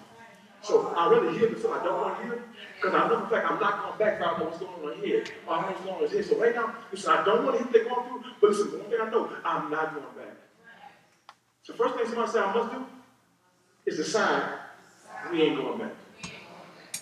So 0.62 0.93
I 0.95 1.10
really 1.10 1.36
hear 1.36 1.50
the 1.50 1.60
stuff 1.60 1.82
I 1.82 1.84
don't 1.84 2.00
want 2.00 2.19
to 2.19 2.23
hear 2.26 2.43
because 2.76 2.93
I 2.93 3.08
know 3.08 3.21
the 3.21 3.28
fact 3.28 3.50
I'm 3.50 3.60
not 3.60 3.84
going 3.84 3.97
back 3.97 4.21
if 4.21 4.28
I 4.28 4.38
know 4.38 4.45
what's 4.45 4.58
going 4.58 4.86
on 4.86 5.04
here 5.04 5.23
I 5.50 5.62
know 5.62 5.67
what's 5.67 5.82
going 5.82 6.04
on 6.04 6.10
here. 6.10 6.23
So 6.23 6.39
right 6.39 6.56
now, 6.56 6.76
listen, 6.91 7.13
I 7.13 7.23
don't 7.23 7.45
want 7.45 7.58
to 7.58 7.63
hear 7.63 7.65
what 7.65 7.73
they're 7.73 7.86
going 7.86 8.10
through, 8.10 8.32
but 8.41 8.50
listen, 8.50 8.80
one 8.80 8.89
thing 8.89 9.00
I 9.02 9.10
know, 9.10 9.32
I'm 9.45 9.69
not 9.69 9.93
going 9.93 10.06
back. 10.17 10.36
So 11.63 11.73
first 11.73 11.95
thing 11.95 12.06
somebody 12.06 12.32
said 12.32 12.43
I 12.43 12.54
must 12.54 12.71
do 12.73 12.86
is 13.86 13.97
decide 13.97 14.60
we 15.32 15.41
ain't 15.41 15.58
going 15.58 15.80
back. 15.80 15.91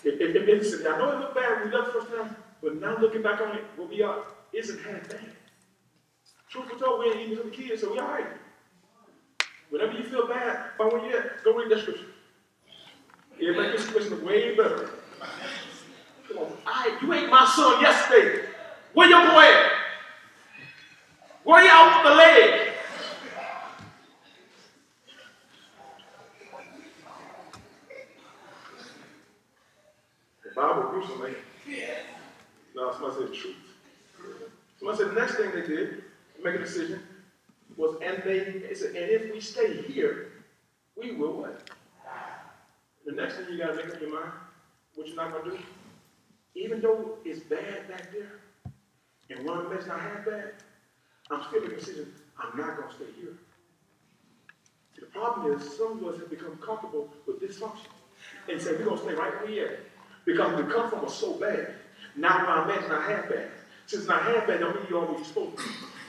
If, 0.06 0.20
if, 0.20 0.36
if 0.36 0.46
listen, 0.46 0.86
I 0.86 0.98
know 0.98 1.10
it 1.10 1.18
looked 1.18 1.34
bad 1.34 1.58
when 1.58 1.68
we 1.68 1.76
left 1.76 1.92
the 1.92 2.00
first 2.00 2.14
time, 2.14 2.36
but 2.62 2.80
now 2.80 2.96
looking 2.98 3.22
back 3.22 3.40
on 3.40 3.56
it, 3.56 3.64
what 3.74 3.90
we 3.90 4.02
are 4.02 4.22
isn't 4.52 4.78
half 4.84 5.08
bad. 5.08 5.32
Truth 6.48 6.68
be 6.70 6.78
told, 6.78 7.00
we 7.00 7.10
ain't 7.10 7.32
even 7.32 7.50
the 7.50 7.56
kids, 7.56 7.80
so 7.82 7.90
we 7.92 7.98
all 7.98 8.06
right. 8.06 8.26
Whenever 9.70 9.94
you 9.94 10.04
feel 10.04 10.28
bad 10.28 10.70
about 10.76 10.92
where 10.92 11.04
you're 11.10 11.18
at, 11.18 11.42
go 11.42 11.54
read 11.54 11.70
that 11.70 11.80
scripture. 11.80 12.06
It'll 13.36 13.60
make 13.60 13.70
your 13.70 13.78
situation 13.78 14.24
way 14.24 14.54
better. 14.54 14.90
Come 16.28 16.38
on. 16.38 16.52
I, 16.64 16.96
you 17.02 17.12
ain't 17.12 17.28
my 17.28 17.44
son 17.44 17.80
yesterday. 17.82 18.44
Where 18.94 19.08
your 19.08 19.20
boy 19.22 19.42
at? 19.42 19.72
Where 21.42 21.64
y'all 21.64 21.96
with 21.96 22.10
the 22.10 22.14
leg? 22.14 22.72
The 30.44 30.45
Bible 30.56 30.88
gruesome, 30.88 31.20
man. 31.20 31.34
No, 32.74 32.90
somebody 32.92 33.26
said 33.26 33.34
truth. 33.34 33.56
Somebody 34.78 34.98
said 34.98 35.10
the 35.10 35.20
next 35.20 35.34
thing 35.34 35.50
they 35.52 35.66
did, 35.66 36.04
make 36.42 36.54
a 36.54 36.58
decision, 36.58 37.02
was 37.76 37.96
and 38.02 38.22
they 38.24 38.74
said, 38.74 38.96
and 38.96 39.10
if 39.10 39.32
we 39.32 39.40
stay 39.40 39.82
here, 39.82 40.32
we 40.96 41.12
will 41.12 41.34
what? 41.34 41.70
The 43.04 43.12
next 43.12 43.34
thing 43.34 43.46
you 43.50 43.58
got 43.58 43.72
to 43.72 43.76
make 43.76 43.94
up 43.94 44.00
your 44.00 44.14
mind, 44.14 44.32
what 44.94 45.06
you're 45.06 45.16
not 45.16 45.32
going 45.32 45.44
to 45.44 45.50
do, 45.58 45.62
even 46.54 46.80
though 46.80 47.18
it's 47.26 47.40
bad 47.40 47.86
back 47.88 48.10
there, 48.10 48.40
and 49.28 49.46
one 49.46 49.68
mess 49.68 49.86
not 49.86 50.00
half 50.00 50.24
bad, 50.24 50.52
I'm 51.30 51.42
still 51.42 51.60
making 51.60 51.76
a 51.76 51.78
decision, 51.80 52.14
I'm 52.38 52.58
not 52.58 52.78
going 52.78 52.88
to 52.88 52.94
stay 52.94 53.20
here. 53.20 53.34
The 54.98 55.06
problem 55.06 55.52
is 55.52 55.76
some 55.76 55.98
of 55.98 56.14
us 56.14 56.18
have 56.18 56.30
become 56.30 56.56
comfortable 56.64 57.10
with 57.26 57.42
dysfunction 57.42 57.92
and 58.50 58.60
say 58.60 58.72
we're 58.72 58.84
going 58.84 58.96
to 58.96 59.02
stay 59.02 59.14
right 59.14 59.34
where 59.42 59.46
we 59.46 59.60
are 59.60 59.80
because 60.26 60.62
we 60.62 60.70
come 60.70 60.90
from 60.90 61.04
us 61.04 61.14
so 61.14 61.34
bad. 61.34 61.74
Now 62.16 62.38
where 62.38 62.76
I'm 62.76 62.82
is 62.82 62.88
not 62.90 63.04
half 63.04 63.28
bad. 63.28 63.48
Since 63.86 64.06
not 64.06 64.22
half 64.22 64.46
bad, 64.46 64.60
don't 64.60 64.74
mean 64.74 64.84
you're 64.90 65.06
always 65.06 65.28
to. 65.28 65.52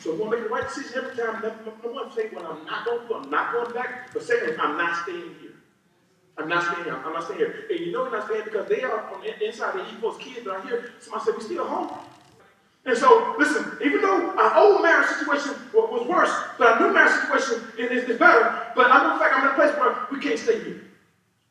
So 0.02 0.14
if 0.14 0.20
we 0.20 0.22
want 0.22 0.32
to 0.32 0.38
make 0.38 0.44
the 0.48 0.54
right 0.54 0.68
decision 0.68 1.06
every 1.06 1.16
time, 1.16 1.42
number, 1.42 1.94
one, 1.94 2.12
say 2.12 2.30
what 2.30 2.46
I'm 2.46 2.66
not 2.66 2.86
going 2.86 3.02
to 3.02 3.08
do. 3.08 3.14
I'm 3.16 3.30
not 3.30 3.54
going 3.54 3.74
back. 3.74 4.14
But 4.14 4.24
secondly, 4.24 4.56
I'm 4.60 4.78
not 4.78 5.04
staying 5.04 5.36
here. 5.42 5.52
I'm 6.38 6.50
not 6.50 6.64
staying 6.64 6.86
here. 6.86 6.96
I'm 6.96 7.14
not 7.14 7.24
staying 7.24 7.40
here. 7.40 7.66
And 7.70 7.80
you 7.80 7.92
know 7.92 8.04
you're 8.04 8.12
not 8.12 8.28
staying 8.28 8.44
because 8.46 8.68
they 8.68 8.82
are 8.84 9.14
on 9.14 9.22
the 9.22 9.46
inside. 9.46 9.74
The 9.76 9.86
Eagles 9.96 10.18
kids 10.20 10.48
are 10.48 10.62
here. 10.62 10.92
Somebody 11.00 11.26
said, 11.26 11.36
we 11.38 11.44
still 11.44 11.68
home. 11.68 11.98
And 12.86 12.98
so, 12.98 13.36
listen, 13.38 13.78
even 13.84 14.02
though 14.02 14.32
our 14.38 14.56
old 14.58 14.82
marriage 14.82 15.10
situation 15.10 15.54
was 15.74 16.08
worse, 16.08 16.32
but 16.58 16.68
our 16.68 16.80
new 16.80 16.94
marriage 16.94 17.12
situation 17.22 17.68
is, 17.78 18.10
is 18.10 18.18
better, 18.18 18.72
but 18.76 18.90
I'm 18.90 19.12
in 19.12 19.20
fact 19.20 19.36
I'm 19.36 19.46
in 19.46 19.52
a 19.52 19.56
place 19.56 19.76
where 19.78 20.08
we 20.10 20.22
can't 20.22 20.40
stay 20.40 20.64
here. 20.64 20.87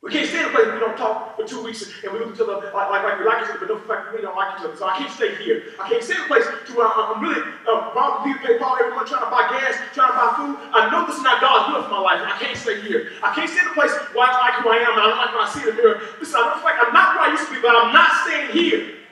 We 0.07 0.15
can't 0.15 0.31
stay 0.31 0.39
in 0.39 0.47
a 0.47 0.55
place 0.55 0.71
we 0.71 0.79
don't 0.79 0.95
talk 0.95 1.35
for 1.35 1.43
two 1.43 1.67
weeks 1.67 1.83
and 1.83 2.15
we 2.15 2.23
look 2.23 2.31
at 2.31 2.39
each 2.39 2.47
other 2.47 2.63
like, 2.71 2.95
like, 2.95 3.03
like 3.03 3.19
we 3.19 3.27
like 3.27 3.43
each 3.43 3.51
other, 3.51 3.59
but 3.59 3.75
no 3.75 3.83
fact 3.91 4.15
we 4.15 4.23
don't 4.23 4.39
like 4.39 4.55
each 4.55 4.63
other. 4.63 4.79
So 4.79 4.87
I 4.87 5.03
can't 5.03 5.11
stay 5.11 5.35
here. 5.43 5.75
I 5.83 5.91
can't 5.91 5.99
stay 5.99 6.15
in 6.15 6.23
a 6.23 6.31
place 6.31 6.47
to 6.47 6.71
where 6.79 6.87
I'm 6.87 7.19
really 7.19 7.43
uh, 7.43 7.91
robbing 7.91 8.39
people, 8.39 8.47
pay 8.47 8.55
Paul 8.63 8.79
every 8.79 8.95
month, 8.95 9.11
trying 9.11 9.27
to 9.27 9.33
buy 9.35 9.51
gas, 9.51 9.75
trying 9.99 10.15
to 10.15 10.17
buy 10.17 10.31
food. 10.39 10.55
I 10.71 10.87
know 10.95 11.11
this 11.11 11.19
is 11.19 11.27
not 11.27 11.43
God's 11.43 11.75
will 11.75 11.83
for 11.91 11.99
my 11.99 12.03
life. 12.07 12.23
I 12.23 12.39
can't 12.39 12.55
stay 12.55 12.79
here. 12.87 13.19
I 13.19 13.35
can't 13.35 13.51
stay 13.51 13.67
in 13.67 13.67
a 13.67 13.75
place 13.75 13.91
where 14.15 14.23
I 14.23 14.31
don't 14.31 14.43
like 14.47 14.57
who 14.63 14.71
I 14.71 14.79
am 14.87 14.95
I 14.95 15.03
don't 15.11 15.19
like 15.19 15.33
when 15.35 15.43
I 15.43 15.49
see 15.51 15.63
in 15.67 15.75
the 15.75 15.77
mirror. 15.83 15.99
Listen, 16.23 16.39
I 16.39 16.55
feel 16.55 16.71
like 16.71 16.79
I'm 16.87 16.95
not 16.95 17.19
where 17.19 17.27
I 17.27 17.31
used 17.35 17.51
to 17.51 17.53
be, 17.53 17.59
but 17.59 17.75
I'm 17.75 17.91
not 17.91 18.11
staying 18.23 18.55
here. 18.55 19.03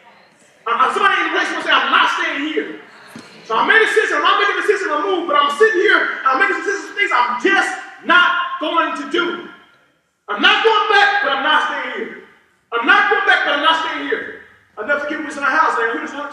I'm, 0.71 0.95
somebody 0.95 1.19
in 1.19 1.27
the 1.27 1.35
place 1.35 1.51
will 1.59 1.67
say, 1.67 1.75
I'm 1.75 1.91
not 1.91 2.07
staying 2.23 2.55
here. 2.55 2.79
So 3.51 3.59
I 3.59 3.67
made 3.67 3.83
a 3.83 3.91
decision. 3.91 4.23
I'm 4.23 4.27
not 4.31 4.39
making 4.39 4.57
a 4.57 4.61
decision 4.63 4.87
to 4.95 4.99
move, 5.03 5.27
but 5.27 5.35
I'm 5.35 5.51
sitting 5.59 5.83
here 5.83 6.23
and 6.23 6.27
I'm 6.31 6.39
making 6.39 6.63
decisions 6.63 6.95
things 6.95 7.11
I'm 7.11 7.43
just 7.43 7.71
not 8.07 8.63
going 8.63 8.95
to 9.03 9.11
do. 9.11 9.51
I'm 10.29 10.41
not 10.41 10.65
going 10.65 10.89
back, 10.89 11.23
but 11.23 11.33
I'm 11.37 11.45
not 11.45 11.61
staying 11.69 11.91
here. 11.99 12.25
I'm 12.73 12.87
not 12.87 13.11
going 13.11 13.27
back, 13.27 13.45
but 13.45 13.61
I'm 13.61 13.65
not 13.65 13.85
staying 13.85 14.09
here. 14.09 14.41
I'll 14.79 14.87
never 14.87 15.01
forget 15.01 15.19
we 15.19 15.27
was 15.27 15.37
in 15.37 15.45
the 15.45 15.53
house. 15.53 15.77
I 15.77 15.93
hear 15.93 16.01
this 16.01 16.15
all 16.17 16.25
the 16.25 16.33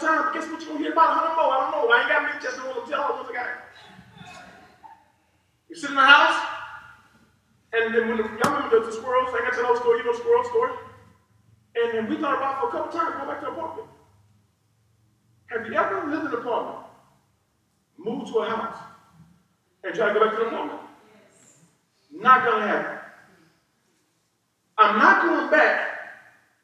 time. 0.78 0.80
But 0.80 0.80
guess 0.80 0.80
what? 0.80 0.80
You're 0.80 0.80
going 0.80 0.80
to 0.80 0.82
hear 0.82 0.92
about 0.92 1.10
a 1.10 1.14
hundred 1.14 1.34
more. 1.36 1.52
I 1.52 1.58
don't 1.60 1.72
know. 1.72 1.92
I 1.92 2.00
ain't 2.00 2.08
got 2.08 2.22
many 2.22 2.40
just 2.40 2.56
to 2.56 2.62
tell 2.90 3.02
all 3.02 3.08
the 3.08 3.22
ones 3.22 3.28
I 3.30 3.34
got. 3.34 3.46
You 5.68 5.76
sit 5.76 5.90
in 5.90 5.96
the 5.96 6.02
house, 6.02 6.46
and 7.72 7.94
then 7.94 8.08
when 8.08 8.16
the, 8.18 8.24
y'all 8.24 8.54
remember 8.54 8.80
the, 8.80 8.86
the 8.86 8.92
squirrels, 8.92 9.30
I 9.32 9.40
got 9.40 9.54
to 9.54 9.62
the 9.62 9.80
story, 9.80 9.98
you 10.00 10.04
know 10.04 10.12
squirrel 10.12 10.44
story? 10.44 10.72
And, 11.74 11.98
and 11.98 12.08
we 12.08 12.16
thought 12.16 12.36
about 12.36 12.60
for 12.60 12.68
a 12.68 12.70
couple 12.70 13.00
times 13.00 13.16
going 13.16 13.28
back 13.28 13.40
to 13.40 13.46
the 13.46 13.52
apartment. 13.52 13.88
Have 15.46 15.66
you 15.66 15.74
ever 15.74 16.10
lived 16.10 16.26
in 16.26 16.32
an 16.32 16.38
apartment, 16.38 16.86
moved 17.96 18.32
to 18.32 18.38
a 18.40 18.50
house, 18.50 18.76
and 19.84 19.94
try 19.94 20.08
to 20.08 20.14
go 20.14 20.20
back 20.24 20.36
to 20.36 20.44
the 20.44 20.46
apartment? 20.48 20.80
Yes. 21.08 21.56
Not 22.12 22.44
gonna 22.44 22.66
happen. 22.66 22.98
I'm 24.76 24.98
not 24.98 25.22
going 25.24 25.50
back, 25.50 25.88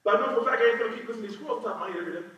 but 0.04 0.16
I 0.16 0.20
know 0.20 0.34
for 0.34 0.40
a 0.42 0.50
fact 0.50 0.62
I 0.62 0.70
ain't 0.72 0.92
to 0.92 0.96
keep 0.96 1.08
listening 1.08 1.28
to 1.28 1.32
these 1.32 1.38
squirrels 1.38 1.64
top 1.64 1.76
of 1.76 1.80
my 1.80 1.88
head 1.88 2.00
every 2.00 2.12
day. 2.20 2.28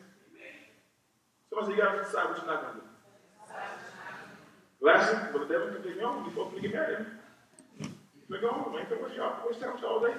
Somebody 1.50 1.72
said 1.72 1.76
you 1.76 1.82
got 1.82 1.92
to 1.96 2.04
decide 2.04 2.28
what 2.30 2.38
you're 2.38 2.46
not 2.46 2.74
to 2.74 2.80
do. 2.80 2.86
Lastly, 4.80 5.18
but 5.32 5.48
the 5.48 5.52
devil 5.52 5.68
can 5.74 5.82
take 5.82 6.02
on, 6.02 6.24
you're 6.24 6.30
supposed 6.30 6.54
to 6.54 6.62
get 6.62 6.72
married. 6.72 7.06
But 8.30 8.40
go 8.40 8.48
home, 8.50 8.74
man. 8.74 8.86
Come 8.86 9.02
with 9.02 9.14
y'all. 9.14 9.46
Waste 9.46 9.60
time 9.60 9.76
y'all 9.82 10.00
day. 10.00 10.14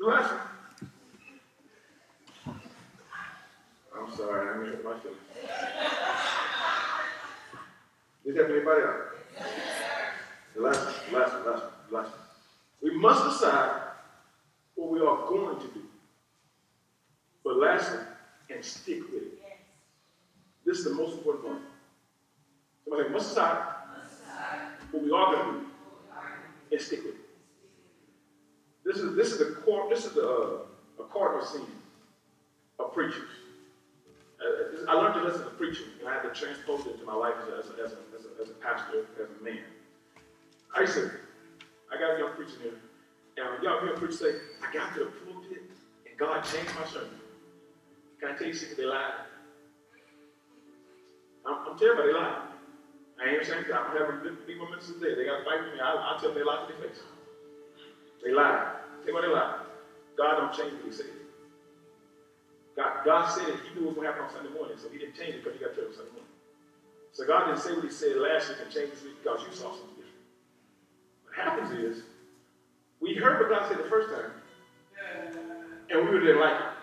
The 0.00 0.06
last. 0.06 0.34
I'm 3.96 4.16
sorry, 4.16 4.48
I 4.48 4.56
mean, 4.58 4.78
my. 4.84 4.94
Did 8.24 8.34
that 8.34 8.50
anybody 8.50 8.82
else? 8.82 9.48
The 10.54 10.60
last 10.60 10.84
one, 10.84 11.20
last 11.20 11.32
one, 11.32 11.46
last 11.46 11.62
one, 11.62 12.02
last 12.02 12.10
one. 12.10 12.20
We 12.82 12.98
must 12.98 13.24
decide 13.24 13.80
what 14.74 14.90
we 14.90 15.00
are 15.00 15.26
going 15.28 15.60
to 15.60 15.66
do. 15.68 15.82
But 17.44 17.56
lastly, 17.56 18.00
and 18.50 18.64
stick 18.64 19.00
with 19.12 19.22
it. 19.22 19.42
This 20.64 20.78
is 20.78 20.84
the 20.84 20.94
most 20.94 21.18
important 21.18 21.46
part. 21.46 21.62
Somebody 22.84 23.08
must 23.10 23.30
decide 23.30 23.58
what 24.90 25.02
we 25.02 25.10
are 25.12 25.34
going 25.34 25.46
to 25.46 25.60
do 25.60 25.66
and 26.72 26.80
stick 26.80 27.04
with 27.04 27.14
it. 27.14 27.20
This 28.84 28.96
is 28.96 29.16
this 29.16 29.32
is 29.32 29.38
the 29.38 29.60
core. 29.62 29.88
This 29.90 30.06
is 30.06 30.12
the 30.12 30.26
uh, 30.26 31.02
a 31.02 31.04
cardinal 31.12 31.44
sin 31.44 31.66
of 32.78 32.94
preachers. 32.94 33.28
Uh, 34.40 34.90
I 34.90 34.94
learned 34.94 35.14
to 35.14 35.24
listen 35.24 35.44
to 35.44 35.50
preaching, 35.50 35.86
and 36.00 36.08
I 36.08 36.14
had 36.14 36.22
to 36.22 36.30
transpose 36.30 36.86
it 36.86 36.92
into 36.92 37.04
my 37.04 37.14
life 37.14 37.34
as 37.58 37.70
a, 37.70 37.72
as 37.84 37.92
a, 37.92 37.98
as 38.16 38.24
a, 38.24 38.42
as 38.42 38.48
a 38.50 38.54
pastor, 38.54 39.06
as 39.20 39.28
a 39.38 39.44
man. 39.44 39.58
I 40.74 40.86
said, 40.86 41.10
I 41.92 41.98
got 41.98 42.16
a 42.16 42.18
young 42.18 42.32
preacher 42.32 42.54
here. 42.62 42.74
And 43.36 43.62
y'all 43.62 43.80
hear 43.80 43.94
a 43.94 43.98
preacher 43.98 44.12
say, 44.12 44.34
I 44.62 44.72
got 44.72 44.94
to 44.94 45.00
the 45.00 45.06
pulpit 45.06 45.62
and 46.08 46.18
God 46.18 46.42
changed 46.42 46.72
my 46.78 46.86
sermon. 46.86 47.17
Can 48.20 48.30
I 48.30 48.38
tell 48.38 48.48
you 48.48 48.54
something? 48.54 48.78
They 48.78 48.84
lied. 48.86 49.14
I'm, 51.46 51.56
I'm 51.66 51.76
you, 51.80 51.96
they 51.96 52.12
lied. 52.12 52.38
I 53.20 53.30
ain't 53.30 53.46
saying. 53.46 53.64
I'm 53.72 53.96
having 53.96 54.18
people 54.46 54.66
ministers 54.68 54.96
today. 54.96 55.14
They 55.16 55.24
got 55.24 55.38
to 55.38 55.44
fight 55.44 55.62
with 55.64 55.72
me. 55.72 55.80
I, 55.80 55.94
I 55.94 56.16
tell 56.20 56.30
them 56.30 56.38
they 56.38 56.44
lied 56.44 56.60
to 56.68 56.74
their 56.74 56.88
face. 56.88 57.00
They 58.24 58.32
lied. 58.32 58.66
Tell 59.04 59.14
me 59.14 59.20
they 59.22 59.28
lied. 59.28 59.56
God 60.18 60.36
don't 60.36 60.52
change 60.52 60.74
what 60.74 60.84
he 60.84 60.92
said. 60.92 61.06
God, 62.76 62.92
God 63.04 63.26
said 63.26 63.48
it. 63.48 63.60
He 63.62 63.70
knew 63.74 63.82
what 63.86 63.88
was 63.88 63.94
going 63.96 64.06
to 64.06 64.12
happen 64.12 64.22
on 64.24 64.30
Sunday 64.30 64.50
morning, 64.50 64.76
so 64.78 64.88
he 64.88 64.98
didn't 64.98 65.14
change 65.14 65.34
it 65.34 65.44
because 65.44 65.54
he 65.54 65.60
got 65.60 65.74
church 65.74 65.86
on 65.88 65.94
Sunday 65.94 66.12
morning. 66.12 66.30
So 67.12 67.24
God 67.24 67.44
didn't 67.46 67.58
say 67.60 67.72
what 67.74 67.84
he 67.84 67.90
said 67.90 68.16
last 68.16 68.48
week 68.48 68.58
and 68.62 68.70
change 68.70 68.90
this 68.90 69.02
week 69.04 69.14
because 69.22 69.42
you 69.44 69.52
saw 69.52 69.70
something 69.72 69.94
different. 69.96 70.16
What 71.24 71.34
happens 71.34 71.70
is 71.72 72.02
we 73.00 73.14
heard 73.14 73.40
what 73.40 73.48
God 73.50 73.66
said 73.68 73.78
the 73.78 73.84
first 73.84 74.08
time, 74.10 74.32
and 75.90 76.04
we 76.04 76.18
didn't 76.20 76.40
like 76.40 76.54
it. 76.60 76.77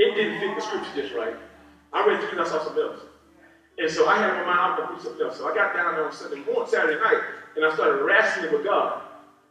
It 0.00 0.14
didn't 0.14 0.40
fit 0.40 0.56
the 0.56 0.62
scripture 0.62 1.02
just 1.02 1.14
right. 1.14 1.36
I 1.92 2.06
read 2.06 2.20
through 2.20 2.30
and 2.30 2.40
I 2.40 2.48
saw 2.48 2.64
something 2.64 2.82
else. 2.82 3.00
And 3.76 3.90
so 3.90 4.08
I 4.08 4.16
had 4.16 4.32
my 4.32 4.46
mind, 4.46 4.60
I'm 4.60 4.76
going 4.78 4.96
to 4.96 5.04
something 5.04 5.26
else. 5.26 5.36
So 5.36 5.46
I 5.46 5.54
got 5.54 5.74
down 5.74 5.94
there 5.94 6.06
on 6.06 6.12
Sunday 6.12 6.40
morning, 6.40 6.64
Saturday 6.68 6.98
night, 6.98 7.20
and 7.54 7.66
I 7.66 7.74
started 7.74 8.02
wrestling 8.02 8.50
with 8.50 8.64
God 8.64 9.02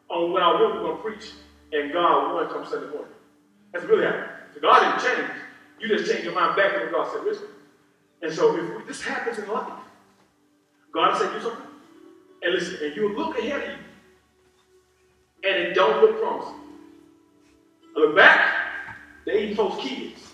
on 0.10 0.32
what 0.32 0.42
I 0.42 0.52
was 0.52 0.62
really 0.62 0.80
going 0.80 0.98
to 0.98 1.04
preach. 1.04 1.34
And 1.72 1.94
God 1.94 2.34
won 2.34 2.50
come 2.50 2.66
Sunday 2.66 2.90
morning. 2.90 3.14
That's 3.72 3.86
really 3.86 4.06
happened. 4.06 4.32
So 4.56 4.62
God 4.62 4.80
didn't 4.80 5.18
change. 5.18 5.32
You 5.80 5.88
just 5.88 6.10
changed 6.10 6.26
your 6.26 6.34
mind 6.34 6.56
back 6.56 6.74
to 6.74 6.90
God 6.92 7.12
said 7.14 7.24
originally. 7.24 7.54
And 8.24 8.34
so 8.34 8.58
if 8.58 8.76
we, 8.76 8.84
this 8.86 9.04
happens 9.04 9.38
in 9.38 9.48
life, 9.50 9.72
God 10.92 11.16
said 11.16 11.32
do 11.32 11.42
something. 11.42 11.68
And 12.42 12.56
listen, 12.56 12.78
and 12.82 12.96
you 12.96 13.16
look 13.16 13.38
ahead 13.38 13.62
of 13.62 13.70
you, 13.70 13.86
and 15.48 15.68
it 15.68 15.74
don't 15.76 16.02
look 16.02 16.20
promising. 16.20 16.56
I 17.96 18.00
look 18.00 18.16
back, 18.16 18.96
they 19.28 19.50
eat 19.50 19.56
folks' 19.56 19.84
kids. 19.84 20.29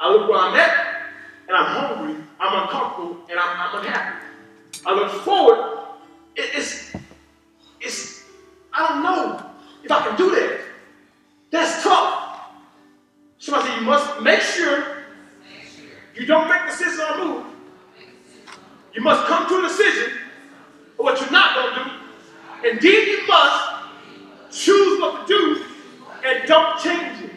I 0.00 0.10
look 0.10 0.28
where 0.30 0.38
I'm 0.38 0.54
at, 0.56 1.02
and 1.46 1.56
I'm 1.56 1.66
hungry, 1.66 2.24
I'm 2.40 2.62
uncomfortable, 2.62 3.18
and 3.30 3.38
I'm, 3.38 3.60
I'm 3.60 3.84
unhappy. 3.84 4.26
I 4.86 4.94
look 4.94 5.12
forward, 5.22 5.78
it, 6.36 6.50
it's, 6.54 6.92
it's, 7.80 8.24
I 8.72 8.88
don't 8.88 9.02
know 9.02 9.44
if 9.84 9.90
I 9.90 10.06
can 10.06 10.16
do 10.16 10.30
that. 10.30 10.60
That's 11.50 11.82
tough. 11.82 12.40
Somebody 13.38 13.68
said 13.68 13.80
you 13.80 13.86
must 13.86 14.20
make 14.22 14.40
sure 14.40 14.98
you 16.14 16.26
don't 16.26 16.48
make 16.48 16.66
decisions 16.66 17.00
on 17.00 17.26
move. 17.26 17.46
You 18.94 19.02
must 19.02 19.26
come 19.26 19.48
to 19.48 19.58
a 19.58 19.62
decision 19.68 20.18
of 20.98 21.04
what 21.04 21.20
you're 21.20 21.30
not 21.30 21.54
going 21.54 21.74
to 21.74 21.84
do. 21.84 22.70
Indeed, 22.70 23.08
you 23.08 23.26
must 23.26 23.70
choose 24.50 25.00
what 25.00 25.26
to 25.26 25.32
do 25.32 25.64
and 26.26 26.46
don't 26.46 26.78
change 26.80 27.24
it. 27.24 27.29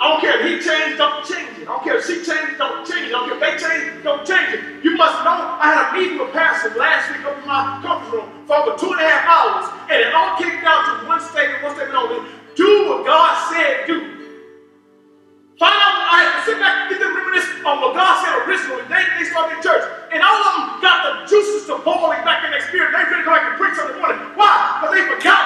I 0.00 0.08
don't 0.08 0.20
care 0.22 0.40
if 0.40 0.44
he 0.48 0.54
changed, 0.64 0.98
don't 0.98 1.24
change 1.26 1.58
it. 1.60 1.68
I 1.68 1.76
don't 1.76 1.84
care 1.84 1.98
if 1.98 2.06
she 2.06 2.24
changed, 2.24 2.56
don't 2.58 2.86
change 2.88 3.12
it. 3.12 3.14
I 3.14 3.20
don't 3.20 3.28
care 3.28 3.36
if 3.36 3.44
they 3.44 3.54
changed, 3.60 4.04
don't 4.04 4.24
change 4.26 4.50
it. 4.56 4.62
You 4.84 4.96
must 4.96 5.20
know 5.28 5.36
I 5.60 5.66
had 5.76 5.78
a 5.92 6.00
meeting 6.00 6.18
with 6.18 6.32
Pastor 6.32 6.72
last 6.80 7.12
week 7.12 7.26
up 7.28 7.36
in 7.36 7.46
my 7.46 7.80
conference 7.84 8.12
room 8.14 8.28
for 8.48 8.56
over 8.56 8.78
two 8.80 8.92
and 8.96 9.00
a 9.00 9.04
half 9.04 9.24
hours, 9.28 9.66
and 9.92 10.00
it 10.00 10.14
all 10.16 10.40
came 10.40 10.56
down 10.64 10.80
to 10.88 10.92
one 11.08 11.20
statement, 11.20 11.62
one 11.62 11.76
statement 11.76 12.00
only. 12.00 12.20
Do 12.56 12.88
what 12.88 13.06
God 13.06 13.52
said 13.52 13.86
do. 13.86 14.10
Find 15.58 15.72
out, 15.72 15.96
I 16.12 16.20
to 16.36 16.40
sit 16.44 16.58
back 16.60 16.74
and 16.84 16.86
get 16.92 17.00
them 17.00 17.16
reminisce 17.16 17.48
on 17.64 17.80
what 17.80 17.96
God 17.96 18.12
said 18.20 18.44
originally. 18.44 18.84
They, 18.92 19.04
they 19.16 19.24
started 19.32 19.56
in 19.56 19.64
church. 19.64 19.88
And 20.12 20.20
all 20.20 20.36
of 20.36 20.52
them 20.52 20.64
got 20.84 20.98
the 21.08 21.12
juices 21.32 21.64
to 21.72 21.80
boiling 21.80 22.20
back 22.28 22.44
in 22.44 22.52
their 22.52 22.60
spirit. 22.68 22.92
They 22.92 23.08
go 23.08 23.24
back 23.32 23.48
and 23.48 23.56
preach 23.56 23.72
Sunday 23.80 23.96
morning. 23.96 24.20
Why? 24.36 24.52
Because 24.84 24.92
they 24.92 25.04
forgot 25.08 25.39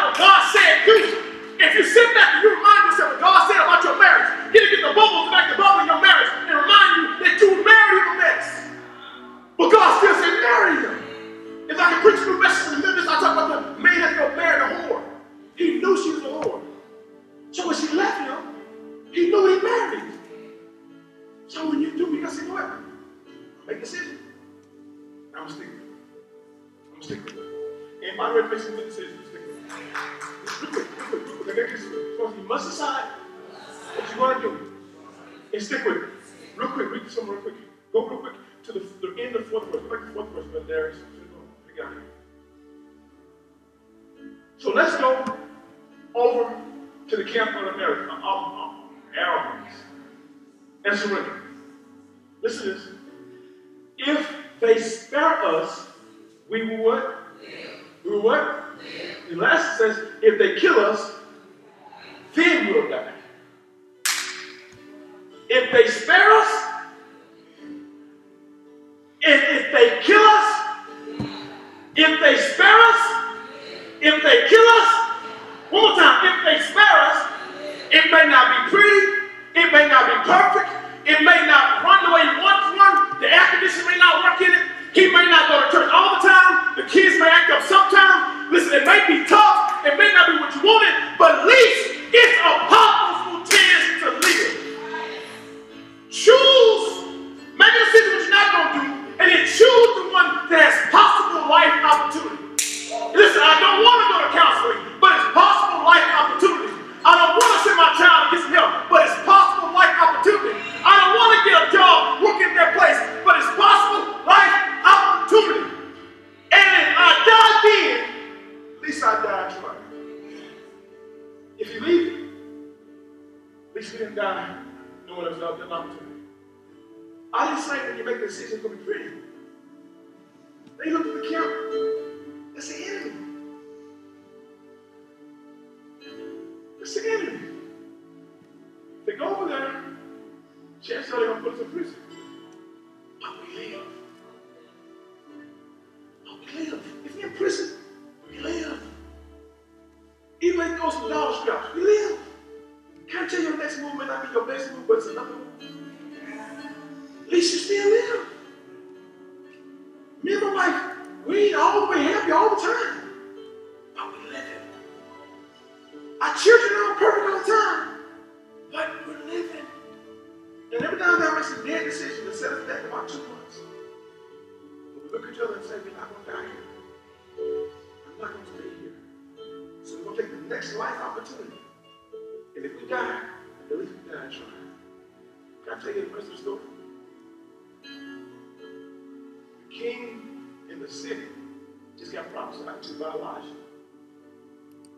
to 193.05 193.19
Elijah. 193.19 193.47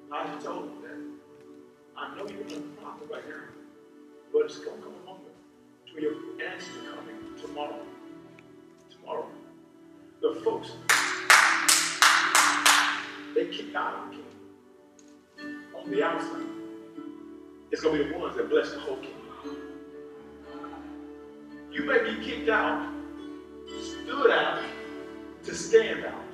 Elijah 0.09 0.45
told 0.45 0.65
him 0.65 0.83
that 0.83 2.01
I 2.01 2.17
know 2.17 2.29
you're 2.29 2.47
in 2.47 2.53
a 2.53 2.81
problem 2.81 3.11
right 3.11 3.29
now, 3.29 3.45
but 4.33 4.43
it's 4.43 4.59
going 4.59 4.77
to 4.77 4.83
come 4.83 4.95
moment 5.05 5.35
to 5.93 6.01
your 6.01 6.13
answer 6.49 6.71
coming 6.95 7.17
tomorrow. 7.41 7.81
Tomorrow. 8.91 9.27
The 10.23 10.41
folks, 10.45 10.71
they 13.35 13.47
kicked 13.47 13.75
out 13.75 13.95
of 13.95 14.11
the 14.11 14.17
king 14.17 15.57
on 15.77 15.91
the 15.91 16.03
outside. 16.05 16.47
It's 17.73 17.83
going 17.83 17.99
to 17.99 18.05
be 18.05 18.11
the 18.11 18.19
ones 18.19 18.37
that 18.37 18.49
bless 18.49 18.71
the 18.71 18.81
whole 18.81 18.97
kingdom. 18.97 19.17
You 21.73 21.85
may 21.85 21.99
be 22.05 22.25
kicked 22.25 22.49
out, 22.49 22.89
stood 23.83 24.31
out 24.31 24.63
to 25.45 25.55
stand 25.55 26.05
out. 26.05 26.26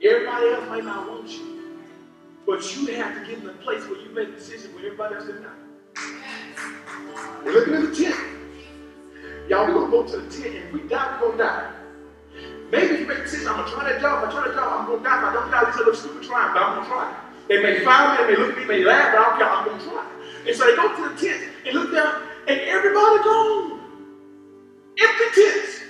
Everybody 0.00 0.46
else 0.50 0.68
might 0.68 0.84
not 0.84 1.10
want 1.10 1.28
you, 1.28 1.74
but 2.46 2.76
you 2.76 2.86
have 2.94 3.14
to 3.14 3.28
get 3.28 3.42
in 3.42 3.48
a 3.48 3.52
place 3.54 3.82
where 3.88 3.98
you 4.00 4.10
make 4.10 4.32
decisions 4.36 4.72
where 4.72 4.84
everybody 4.86 5.16
else 5.16 5.24
is 5.24 5.40
not. 5.40 5.56
We're 7.44 7.52
looking 7.52 7.74
at 7.74 7.82
the 7.82 7.96
tent. 7.96 8.16
Y'all, 9.48 9.66
we're 9.66 9.74
gonna 9.74 9.90
go 9.90 10.04
to 10.04 10.18
the 10.18 10.30
tent, 10.30 10.54
and 10.54 10.64
if 10.66 10.72
we 10.72 10.88
die, 10.88 11.18
we're 11.20 11.30
gonna 11.30 11.42
die. 11.42 11.72
Maybe 12.70 12.94
if 12.94 13.00
you 13.00 13.06
make 13.08 13.18
a 13.18 13.22
decision, 13.22 13.48
I'm 13.48 13.56
gonna 13.56 13.72
try 13.72 13.90
that 13.90 14.00
job, 14.00 14.22
if 14.22 14.28
I 14.28 14.32
try 14.32 14.46
that 14.46 14.54
job, 14.54 14.80
I'm 14.80 14.86
gonna 14.86 15.02
die. 15.02 15.18
If 15.18 15.24
I 15.24 15.32
don't 15.34 15.50
die, 15.50 15.64
this 15.64 15.76
little 15.78 15.94
stupid 15.94 16.22
trying, 16.22 16.54
but 16.54 16.62
I'm 16.62 16.76
gonna 16.76 16.88
try. 16.88 17.14
They 17.48 17.60
may 17.60 17.84
fire 17.84 18.28
me, 18.28 18.34
they 18.34 18.40
may 18.40 18.46
look 18.46 18.52
at 18.52 18.58
me, 18.58 18.64
they 18.66 18.78
may 18.78 18.84
laugh, 18.84 19.12
but 19.12 19.18
I 19.18 19.24
don't 19.24 19.38
care, 19.38 19.50
I'm 19.50 19.66
gonna 19.66 19.82
try. 19.90 20.06
And 20.46 20.56
so 20.56 20.64
they 20.64 20.76
go 20.76 20.94
to 20.94 21.08
the 21.08 21.20
tent 21.20 21.42
and 21.66 21.74
look 21.74 21.92
down, 21.92 22.22
and 22.46 22.60
everybody 22.60 23.18
gone. 23.24 23.80
Empty 24.96 25.24
tents. 25.34 25.80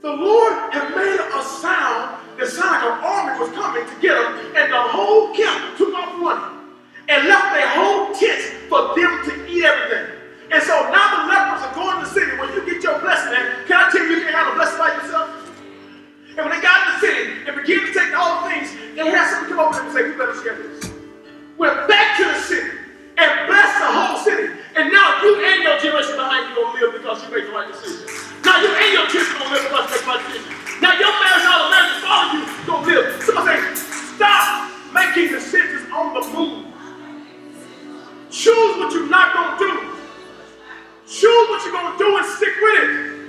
The 0.00 0.12
Lord 0.16 0.72
had 0.72 0.96
made 0.96 1.20
a 1.20 1.42
sound 1.42 2.19
that 2.40 2.48
sounded 2.48 2.72
like 2.72 2.84
an 2.88 3.04
army 3.04 3.32
was 3.36 3.52
coming 3.52 3.84
to 3.84 3.96
get 4.00 4.16
them, 4.16 4.32
and 4.56 4.72
the 4.72 4.80
whole 4.80 5.36
camp 5.36 5.76
took 5.76 5.92
off 5.92 6.16
running 6.16 6.72
and 7.12 7.28
left 7.28 7.52
their 7.52 7.68
whole 7.76 8.14
tent 8.16 8.40
for 8.72 8.96
them 8.96 9.12
to 9.28 9.32
eat 9.44 9.60
everything. 9.60 10.16
And 10.50 10.62
so 10.64 10.74
now 10.88 11.20
the 11.20 11.22
lepers 11.28 11.62
are 11.62 11.74
going 11.76 12.00
to 12.00 12.08
the 12.08 12.10
city. 12.10 12.32
When 12.40 12.48
you 12.56 12.64
get 12.64 12.82
your 12.82 12.98
blessing 12.98 13.36
and 13.36 13.66
can 13.68 13.76
I 13.78 13.90
tell 13.92 14.02
you 14.02 14.18
you 14.18 14.22
can't 14.24 14.34
have 14.34 14.50
a 14.50 14.56
blessing 14.56 14.80
like 14.80 14.96
yourself? 14.98 15.30
And 16.34 16.42
when 16.48 16.50
they 16.50 16.62
got 16.62 16.80
in 16.80 16.86
the 16.90 16.98
city 17.04 17.22
and 17.46 17.52
began 17.60 17.86
to 17.86 17.92
take 17.92 18.10
all 18.16 18.42
the 18.42 18.50
things, 18.50 18.72
they 18.96 19.04
had 19.04 19.30
someone 19.30 19.50
come 19.50 19.60
over 19.60 19.78
and 19.78 19.92
say, 19.92 20.10
we 20.10 20.16
better 20.16 20.34
share 20.42 20.56
this. 20.56 20.90
Went 21.58 21.86
back 21.86 22.16
to 22.18 22.24
the 22.24 22.40
city 22.40 22.72
and 23.18 23.30
blessed 23.46 23.78
the 23.78 23.90
whole 23.90 24.18
city. 24.24 24.48
And 24.74 24.90
now 24.90 25.22
you 25.22 25.38
and 25.44 25.62
your 25.62 25.76
generation 25.78 26.16
behind 26.16 26.50
you 26.50 26.54
gonna 26.56 26.78
live 26.78 26.98
because 26.98 27.22
you 27.22 27.28
made 27.30 27.46
the 27.46 27.52
right 27.52 27.68
decision. 27.68 28.06
Now 28.42 28.58
you 28.62 28.70
and 28.70 28.90
your 28.96 29.06
kids 29.12 29.28
gonna 29.34 29.54
live 29.54 29.66
because 29.68 29.86
you 29.86 29.92
made 29.92 30.02
the 30.02 30.10
right 30.10 30.24
decision. 30.30 30.59
Now 30.80 30.98
your 30.98 31.12
marriage 31.20 31.46
all 31.46 31.70
around 31.70 31.96
is 31.96 32.04
all 32.06 32.24
of 32.26 32.32
you 32.34 32.66
don't 32.66 32.86
live. 32.86 33.22
Somebody 33.22 33.60
say, 33.60 34.14
stop 34.16 34.70
making 34.94 35.28
decisions 35.32 35.90
on 35.92 36.14
the 36.14 36.38
move. 36.38 36.66
Choose 38.30 38.78
what 38.78 38.92
you're 38.92 39.08
not 39.08 39.34
gonna 39.34 39.58
do. 39.58 39.96
Choose 41.06 41.48
what 41.50 41.64
you're 41.64 41.72
gonna 41.72 41.98
do 41.98 42.16
and 42.16 42.26
stick 42.26 42.54
with 42.62 42.90
it. 42.90 43.19